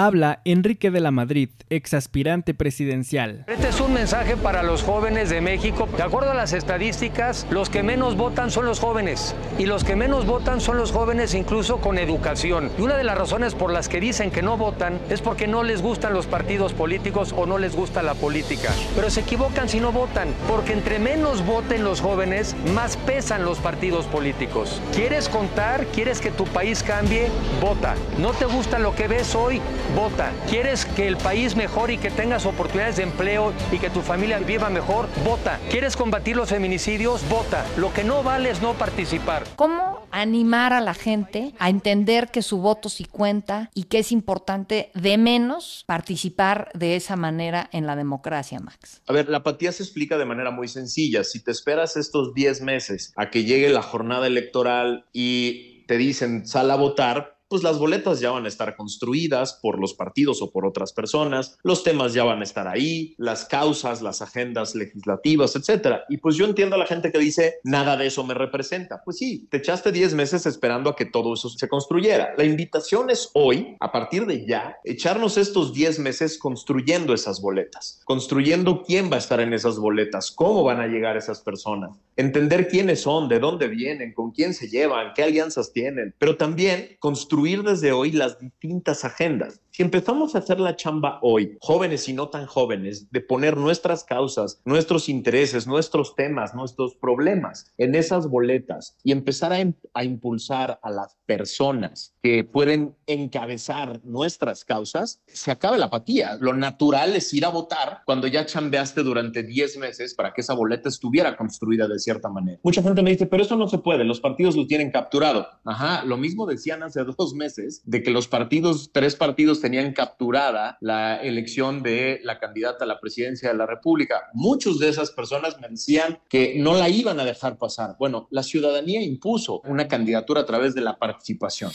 Habla 0.02 0.40
Enrique 0.46 0.92
de 0.92 1.02
la 1.02 1.12
Madrid, 1.12 1.50
ex 1.70 1.94
aspirante 1.94 2.54
presidencial. 2.54 3.44
Este 3.50 3.68
es 3.68 3.82
un 3.82 3.94
mensaje 3.94 4.38
para 4.38 4.64
los 4.64 4.82
jóvenes 4.82 5.30
de 5.30 5.42
México. 5.42 5.90
De 5.98 6.04
acuerdo 6.04 6.32
a 6.32 6.34
las 6.34 6.54
estadísticas, 6.54 7.46
los 7.50 7.70
que 7.70 7.84
menos 7.84 8.16
votan 8.16 8.50
son 8.50 8.66
los 8.66 8.80
jóvenes. 8.80 9.36
Y 9.58 9.66
los 9.66 9.84
que 9.84 9.98
menos 9.98 10.26
votan 10.26 10.62
son 10.62 10.78
los 10.78 10.94
jóvenes 10.94 11.34
incluso 11.34 11.82
con 11.82 11.98
educación. 11.98 12.72
Y 12.80 12.82
una 12.84 12.96
de 12.96 13.04
las 13.04 13.18
razones 13.18 13.56
por 13.56 13.74
las 13.74 13.90
que 13.90 14.00
dicen 14.00 14.32
que 14.32 14.42
no 14.42 14.56
votan 14.56 15.02
es 15.10 15.20
porque 15.20 15.48
no 15.48 15.64
les 15.64 15.82
gustan 15.82 16.14
los 16.14 16.28
partidos 16.28 16.72
políticos 16.72 17.36
o 17.36 17.46
no 17.46 17.58
les 17.58 17.76
gusta 17.76 18.02
la 18.02 18.14
política. 18.14 18.70
Pero 18.96 19.10
se 19.10 19.20
equivocan 19.20 19.68
si 19.68 19.82
no 19.82 19.92
votan, 19.92 20.30
porque 20.48 20.72
entre 20.72 21.00
menos 21.00 21.46
voten 21.46 21.84
los 21.84 22.00
jóvenes, 22.00 22.56
más 22.74 22.96
pesan 22.96 23.44
los 23.44 23.58
partidos 23.58 24.06
políticos. 24.06 24.82
¿Quieres 24.96 25.28
contar? 25.28 25.88
¿Quieres 25.88 26.22
que 26.22 26.32
tu 26.32 26.46
país 26.46 26.84
cambie? 26.84 27.28
Vota. 27.60 27.96
¿No 28.18 28.32
te 28.32 28.46
gusta 28.46 28.80
lo 28.80 28.96
que 28.96 29.10
ves 29.10 29.36
hoy? 29.36 29.60
Vota. 29.96 30.32
¿Quieres 30.50 30.86
que 30.86 31.08
el 31.08 31.18
país 31.18 31.56
mejore 31.56 31.94
y 31.94 31.98
que 31.98 32.12
tengas 32.12 32.46
oportunidades 32.46 32.98
de 32.98 33.04
empleo 33.04 33.54
y 33.72 33.80
que 33.80 33.90
tu 33.90 34.02
familia 34.02 34.40
viva 34.40 34.70
mejor? 34.70 35.08
Vota. 35.24 35.60
¿Quieres 35.70 35.96
combatir 35.96 36.36
los 36.36 36.50
feminicidios? 36.50 37.28
Vota. 37.30 37.66
Lo 37.78 37.94
que 37.94 38.04
no 38.04 38.24
vale 38.24 38.50
es 38.50 38.62
no 38.62 38.74
participar. 38.74 39.44
¿Cómo 39.56 40.08
animar 40.12 40.74
a 40.74 40.82
la 40.82 40.94
gente 40.94 41.54
a 41.60 41.70
entender 41.70 42.30
que 42.30 42.42
su 42.42 42.60
voto 42.60 42.90
sí 42.90 43.06
cuenta 43.06 43.70
y 43.74 43.84
que 43.84 44.00
es 44.00 44.12
importante 44.12 44.92
de 44.94 45.18
menos 45.18 45.84
participar 45.88 46.70
de 46.74 46.96
esa 46.96 47.16
manera 47.16 47.70
en 47.72 47.86
la 47.86 47.96
democracia, 47.96 48.60
Max? 48.60 49.02
A 49.08 49.14
ver, 49.14 49.30
la 49.30 49.38
apatía 49.38 49.72
se 49.72 49.84
explica 49.84 50.18
de 50.18 50.26
manera 50.26 50.52
muy 50.52 50.68
sencilla. 50.68 51.24
Si 51.24 51.44
te 51.44 51.52
esperas 51.52 51.98
estos 51.98 52.34
10 52.34 52.62
meses 52.62 53.14
a 53.16 53.30
que 53.30 53.44
llegue 53.44 53.70
la 53.70 53.82
jornada 53.82 54.28
electoral 54.28 55.06
y 55.14 55.86
te 55.88 55.98
dicen 55.98 56.46
sal 56.46 56.70
a 56.72 56.76
votar, 56.76 57.39
pues 57.50 57.64
las 57.64 57.80
boletas 57.80 58.20
ya 58.20 58.32
van 58.32 58.46
a 58.46 58.48
estar 58.48 58.76
construidas 58.76 59.60
por 59.62 59.80
los 59.80 59.94
partidos 59.94 60.42
o 60.42 60.52
por 60.52 60.66
otras 60.66 60.94
personas, 60.94 61.58
los 61.64 61.84
temas 61.84 62.14
ya 62.14 62.24
van 62.24 62.42
a 62.42 62.44
estar 62.44 62.68
ahí, 62.68 63.16
las 63.18 63.46
causas, 63.46 64.02
las 64.02 64.22
agendas 64.22 64.76
legislativas, 64.76 65.56
etcétera. 65.56 66.04
Y 66.10 66.18
pues 66.18 66.36
yo 66.36 66.46
entiendo 66.46 66.76
a 66.76 66.80
la 66.80 66.86
gente 66.86 67.12
que 67.12 67.18
dice, 67.18 67.56
nada 67.64 67.98
de 67.98 68.08
eso 68.08 68.24
me 68.24 68.36
representa. 68.36 69.02
Pues 69.04 69.18
sí, 69.18 69.48
te 69.50 69.58
echaste 69.58 69.92
10 69.92 70.14
meses 70.14 70.46
esperando 70.46 70.92
a 70.92 70.96
que 70.96 71.06
todo 71.06 71.34
eso 71.34 71.50
se 71.50 71.68
construyera. 71.68 72.34
La 72.38 72.44
invitación 72.44 73.10
es 73.10 73.32
hoy, 73.34 73.76
a 73.80 73.92
partir 73.92 74.28
de 74.28 74.46
ya, 74.46 74.78
echarnos 74.84 75.38
estos 75.38 75.74
10 75.74 76.00
meses 76.00 76.38
construyendo 76.38 77.14
esas 77.14 77.42
boletas, 77.42 78.02
construyendo 78.06 78.84
quién 78.84 79.12
va 79.12 79.16
a 79.16 79.20
estar 79.20 79.40
en 79.40 79.54
esas 79.54 79.80
boletas, 79.80 80.32
cómo 80.32 80.64
van 80.64 80.82
a 80.82 80.88
llegar 80.88 81.18
esas 81.18 81.42
personas, 81.42 81.98
entender 82.16 82.68
quiénes 82.68 83.02
son, 83.02 83.28
de 83.28 83.40
dónde 83.40 83.68
vienen, 83.68 84.14
con 84.14 84.32
quién 84.32 84.54
se 84.54 84.68
llevan, 84.68 85.14
qué 85.16 85.24
alianzas 85.24 85.72
tienen, 85.74 86.14
pero 86.20 86.38
también 86.38 86.98
construir 87.00 87.39
desde 87.64 87.92
hoy 87.92 88.12
las 88.12 88.40
distintas 88.40 89.06
agendas. 89.06 89.62
Si 89.80 89.84
empezamos 89.84 90.36
a 90.36 90.40
hacer 90.40 90.60
la 90.60 90.76
chamba 90.76 91.20
hoy, 91.22 91.58
jóvenes 91.62 92.10
y 92.10 92.14
no 92.14 92.28
tan 92.28 92.48
jóvenes, 92.48 93.10
de 93.12 93.22
poner 93.22 93.56
nuestras 93.56 94.04
causas, 94.04 94.62
nuestros 94.66 95.08
intereses, 95.08 95.68
nuestros 95.68 96.18
temas, 96.18 96.54
nuestros 96.54 96.96
problemas 96.96 97.72
en 97.78 97.96
esas 97.96 98.28
boletas 98.28 98.98
y 99.06 99.14
empezar 99.14 99.54
a, 99.54 99.74
a 99.94 100.04
impulsar 100.04 100.82
a 100.84 100.92
las 100.92 101.16
personas 101.26 102.14
que 102.22 102.44
pueden 102.44 102.98
encabezar 103.08 104.02
nuestras 104.04 104.66
causas, 104.66 105.22
se 105.28 105.52
acaba 105.52 105.78
la 105.78 105.86
apatía. 105.86 106.38
Lo 106.42 106.54
natural 106.54 107.16
es 107.16 107.34
ir 107.34 107.46
a 107.46 107.50
votar 107.50 108.02
cuando 108.06 108.28
ya 108.28 108.46
chambeaste 108.46 109.02
durante 109.02 109.44
10 109.44 109.78
meses 109.78 110.14
para 110.14 110.34
que 110.34 110.42
esa 110.42 110.56
boleta 110.56 110.90
estuviera 110.90 111.38
construida 111.38 111.88
de 111.88 112.00
cierta 112.00 112.28
manera. 112.28 112.60
Mucha 112.64 112.84
gente 112.84 113.02
me 113.02 113.12
dice, 113.12 113.28
pero 113.28 113.44
eso 113.44 113.56
no 113.56 113.70
se 113.70 113.78
puede, 113.78 114.04
los 114.04 114.20
partidos 114.20 114.58
lo 114.58 114.68
tienen 114.68 114.92
capturado. 114.92 115.48
Ajá, 115.64 116.04
lo 116.04 116.18
mismo 116.18 116.46
decían 116.46 116.84
hace 116.84 117.02
dos 117.06 117.34
meses 117.34 117.82
de 117.86 118.04
que 118.04 118.12
los 118.12 118.28
partidos, 118.28 118.90
tres 118.92 119.16
partidos 119.16 119.62
tenían 119.70 119.94
capturada 119.94 120.78
la 120.82 121.22
elección 121.22 121.84
de 121.84 122.22
la 122.24 122.40
candidata 122.40 122.86
a 122.86 122.88
la 122.88 123.00
presidencia 123.00 123.50
de 123.50 123.56
la 123.56 123.68
República. 123.68 124.24
Muchos 124.34 124.80
de 124.80 124.90
esas 124.90 125.12
personas 125.12 125.60
me 125.60 125.70
decían 125.70 126.20
que 126.28 126.56
no 126.58 126.74
la 126.74 126.90
iban 126.90 127.20
a 127.20 127.26
dejar 127.26 127.60
pasar. 127.60 127.96
Bueno, 128.00 128.28
la 128.32 128.42
ciudadanía 128.42 129.02
impuso 129.04 129.62
una 129.66 129.88
candidatura 129.88 130.42
a 130.42 130.46
través 130.46 130.74
de 130.74 130.82
la 130.82 130.98
participación 130.98 131.72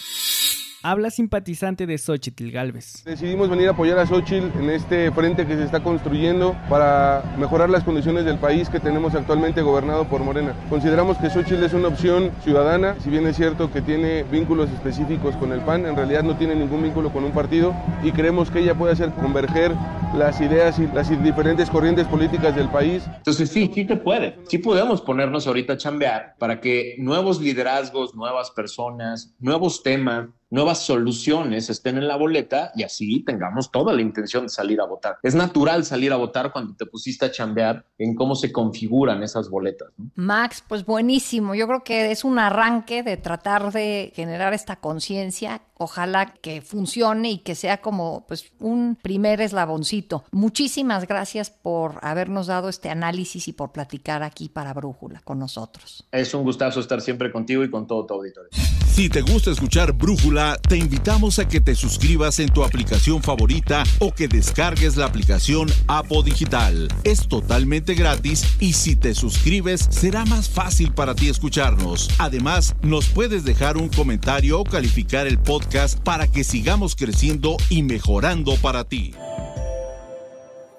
habla 0.84 1.10
simpatizante 1.10 1.86
de 1.86 1.96
Xochitl 1.96 2.50
Galvez. 2.50 3.02
Decidimos 3.04 3.48
venir 3.48 3.68
a 3.68 3.70
apoyar 3.70 3.98
a 3.98 4.06
Xochitl 4.06 4.56
en 4.58 4.68
este 4.68 5.10
frente 5.12 5.46
que 5.46 5.56
se 5.56 5.64
está 5.64 5.82
construyendo 5.82 6.54
para 6.68 7.22
mejorar 7.38 7.70
las 7.70 7.84
condiciones 7.84 8.26
del 8.26 8.38
país 8.38 8.68
que 8.68 8.80
tenemos 8.80 9.14
actualmente 9.14 9.62
gobernado 9.62 10.06
por 10.06 10.22
Morena. 10.22 10.54
Consideramos 10.68 11.16
que 11.16 11.30
Xochitl 11.30 11.64
es 11.64 11.72
una 11.72 11.88
opción 11.88 12.30
ciudadana, 12.42 12.96
si 13.00 13.08
bien 13.08 13.26
es 13.26 13.36
cierto 13.36 13.72
que 13.72 13.80
tiene 13.80 14.24
vínculos 14.24 14.68
específicos 14.70 15.34
con 15.36 15.52
el 15.52 15.60
PAN, 15.60 15.86
en 15.86 15.96
realidad 15.96 16.22
no 16.22 16.36
tiene 16.36 16.54
ningún 16.54 16.82
vínculo 16.82 17.10
con 17.10 17.24
un 17.24 17.32
partido 17.32 17.74
y 18.02 18.12
creemos 18.12 18.50
que 18.50 18.58
ella 18.58 18.74
puede 18.74 18.92
hacer 18.92 19.10
converger 19.12 19.72
las 20.14 20.40
ideas 20.42 20.78
y 20.78 20.86
las 20.88 21.08
diferentes 21.22 21.70
corrientes 21.70 22.06
políticas 22.06 22.54
del 22.54 22.68
país. 22.68 23.02
Entonces 23.16 23.48
sí, 23.48 23.70
sí 23.74 23.86
se 23.86 23.96
puede. 23.96 24.36
Sí 24.48 24.58
podemos 24.58 25.00
ponernos 25.00 25.46
ahorita 25.46 25.72
a 25.72 25.76
chambear 25.78 26.34
para 26.38 26.60
que 26.60 26.94
nuevos 26.98 27.40
liderazgos, 27.40 28.14
nuevas 28.14 28.50
personas, 28.50 29.34
nuevos 29.40 29.82
temas, 29.82 30.28
nuevas 30.54 30.78
soluciones 30.78 31.68
estén 31.68 31.98
en 31.98 32.06
la 32.06 32.16
boleta 32.16 32.70
y 32.76 32.84
así 32.84 33.24
tengamos 33.24 33.72
toda 33.72 33.92
la 33.92 34.00
intención 34.00 34.44
de 34.44 34.48
salir 34.48 34.80
a 34.80 34.86
votar. 34.86 35.16
Es 35.24 35.34
natural 35.34 35.84
salir 35.84 36.12
a 36.12 36.16
votar 36.16 36.52
cuando 36.52 36.76
te 36.76 36.86
pusiste 36.86 37.26
a 37.26 37.32
chambear 37.32 37.84
en 37.98 38.14
cómo 38.14 38.36
se 38.36 38.52
configuran 38.52 39.24
esas 39.24 39.50
boletas. 39.50 39.88
Max, 40.14 40.62
pues 40.66 40.86
buenísimo. 40.86 41.56
Yo 41.56 41.66
creo 41.66 41.82
que 41.82 42.12
es 42.12 42.22
un 42.24 42.38
arranque 42.38 43.02
de 43.02 43.16
tratar 43.16 43.72
de 43.72 44.12
generar 44.14 44.54
esta 44.54 44.76
conciencia. 44.76 45.60
Ojalá 45.76 46.34
que 46.34 46.62
funcione 46.62 47.32
y 47.32 47.38
que 47.38 47.54
sea 47.54 47.80
como 47.80 48.24
pues 48.28 48.52
un 48.60 48.96
primer 49.00 49.40
eslaboncito. 49.40 50.24
Muchísimas 50.30 51.08
gracias 51.08 51.50
por 51.50 51.98
habernos 52.02 52.46
dado 52.46 52.68
este 52.68 52.90
análisis 52.90 53.48
y 53.48 53.52
por 53.52 53.72
platicar 53.72 54.22
aquí 54.22 54.48
para 54.48 54.72
Brújula 54.72 55.20
con 55.24 55.38
nosotros. 55.38 56.06
Es 56.12 56.32
un 56.34 56.44
gustazo 56.44 56.78
estar 56.78 57.00
siempre 57.00 57.32
contigo 57.32 57.64
y 57.64 57.70
con 57.70 57.86
todo 57.86 58.06
tu 58.06 58.14
auditorio. 58.14 58.50
Si 58.94 59.08
te 59.08 59.22
gusta 59.22 59.50
escuchar 59.50 59.92
Brújula, 59.92 60.56
te 60.68 60.76
invitamos 60.76 61.40
a 61.40 61.48
que 61.48 61.60
te 61.60 61.74
suscribas 61.74 62.38
en 62.38 62.50
tu 62.50 62.62
aplicación 62.62 63.24
favorita 63.24 63.82
o 63.98 64.14
que 64.14 64.28
descargues 64.28 64.96
la 64.96 65.06
aplicación 65.06 65.68
Apo 65.88 66.22
Digital. 66.22 66.86
Es 67.02 67.26
totalmente 67.26 67.94
gratis 67.94 68.44
y 68.60 68.74
si 68.74 68.94
te 68.94 69.14
suscribes 69.14 69.88
será 69.90 70.24
más 70.26 70.48
fácil 70.48 70.92
para 70.92 71.16
ti 71.16 71.28
escucharnos. 71.28 72.08
Además, 72.18 72.76
nos 72.82 73.06
puedes 73.08 73.42
dejar 73.42 73.76
un 73.76 73.88
comentario 73.88 74.60
o 74.60 74.64
calificar 74.64 75.26
el 75.26 75.40
podcast 75.40 75.73
para 76.04 76.28
que 76.28 76.44
sigamos 76.44 76.94
creciendo 76.94 77.56
y 77.68 77.82
mejorando 77.82 78.54
para 78.62 78.84
ti. 78.84 79.12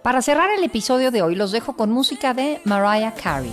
Para 0.01 0.21
cerrar 0.21 0.49
el 0.57 0.63
episodio 0.63 1.11
de 1.11 1.21
hoy 1.21 1.35
los 1.35 1.51
dejo 1.51 1.75
con 1.75 1.91
música 1.91 2.33
de 2.33 2.61
Mariah 2.63 3.13
Carey. 3.13 3.51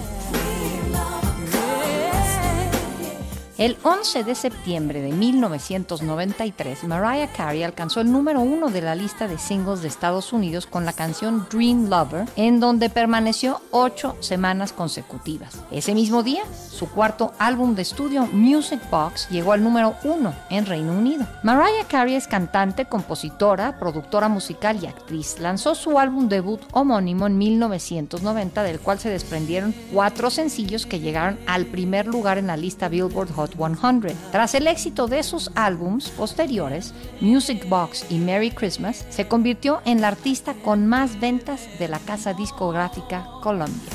El 3.62 3.76
11 3.84 4.24
de 4.24 4.34
septiembre 4.34 5.00
de 5.02 5.12
1993, 5.12 6.82
Mariah 6.82 7.28
Carey 7.32 7.62
alcanzó 7.62 8.00
el 8.00 8.10
número 8.10 8.40
uno 8.40 8.70
de 8.70 8.82
la 8.82 8.96
lista 8.96 9.28
de 9.28 9.38
singles 9.38 9.82
de 9.82 9.86
Estados 9.86 10.32
Unidos 10.32 10.66
con 10.66 10.84
la 10.84 10.92
canción 10.92 11.46
Dream 11.48 11.88
Lover, 11.88 12.26
en 12.34 12.58
donde 12.58 12.90
permaneció 12.90 13.60
ocho 13.70 14.16
semanas 14.18 14.72
consecutivas. 14.72 15.62
Ese 15.70 15.94
mismo 15.94 16.24
día, 16.24 16.42
su 16.72 16.90
cuarto 16.90 17.34
álbum 17.38 17.76
de 17.76 17.82
estudio, 17.82 18.26
Music 18.32 18.80
Box, 18.90 19.28
llegó 19.30 19.52
al 19.52 19.62
número 19.62 19.94
uno 20.02 20.34
en 20.50 20.66
Reino 20.66 20.90
Unido. 20.90 21.24
Mariah 21.44 21.86
Carey 21.86 22.16
es 22.16 22.26
cantante, 22.26 22.86
compositora, 22.86 23.78
productora 23.78 24.28
musical 24.28 24.82
y 24.82 24.86
actriz. 24.86 25.38
Lanzó 25.38 25.76
su 25.76 26.00
álbum 26.00 26.28
debut 26.28 26.62
homónimo 26.72 27.28
en 27.28 27.38
1990, 27.38 28.64
del 28.64 28.80
cual 28.80 28.98
se 28.98 29.08
desprendieron 29.08 29.72
cuatro 29.92 30.30
sencillos 30.30 30.84
que 30.84 30.98
llegaron 30.98 31.38
al 31.46 31.66
primer 31.66 32.08
lugar 32.08 32.38
en 32.38 32.48
la 32.48 32.56
lista 32.56 32.88
Billboard 32.88 33.30
Hot 33.58 33.78
100. 33.78 34.16
Tras 34.30 34.54
el 34.54 34.66
éxito 34.66 35.06
de 35.06 35.22
sus 35.22 35.50
álbums 35.54 36.10
posteriores, 36.10 36.94
Music 37.20 37.68
Box 37.68 38.06
y 38.10 38.18
Merry 38.18 38.50
Christmas, 38.50 39.04
se 39.10 39.28
convirtió 39.28 39.80
en 39.84 40.00
la 40.00 40.08
artista 40.08 40.54
con 40.54 40.86
más 40.86 41.20
ventas 41.20 41.68
de 41.78 41.88
la 41.88 41.98
casa 41.98 42.34
discográfica 42.34 43.26
Columbia. 43.42 43.92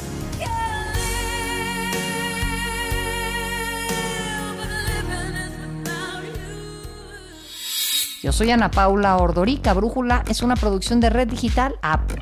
Yo 8.23 8.33
soy 8.33 8.51
Ana 8.51 8.69
Paula 8.71 9.15
Ordorica. 9.17 9.73
Brújula 9.73 10.23
es 10.27 10.41
una 10.41 10.55
producción 10.55 10.99
de 10.99 11.09
Red 11.09 11.29
Digital 11.29 11.75
Apple. 11.81 12.21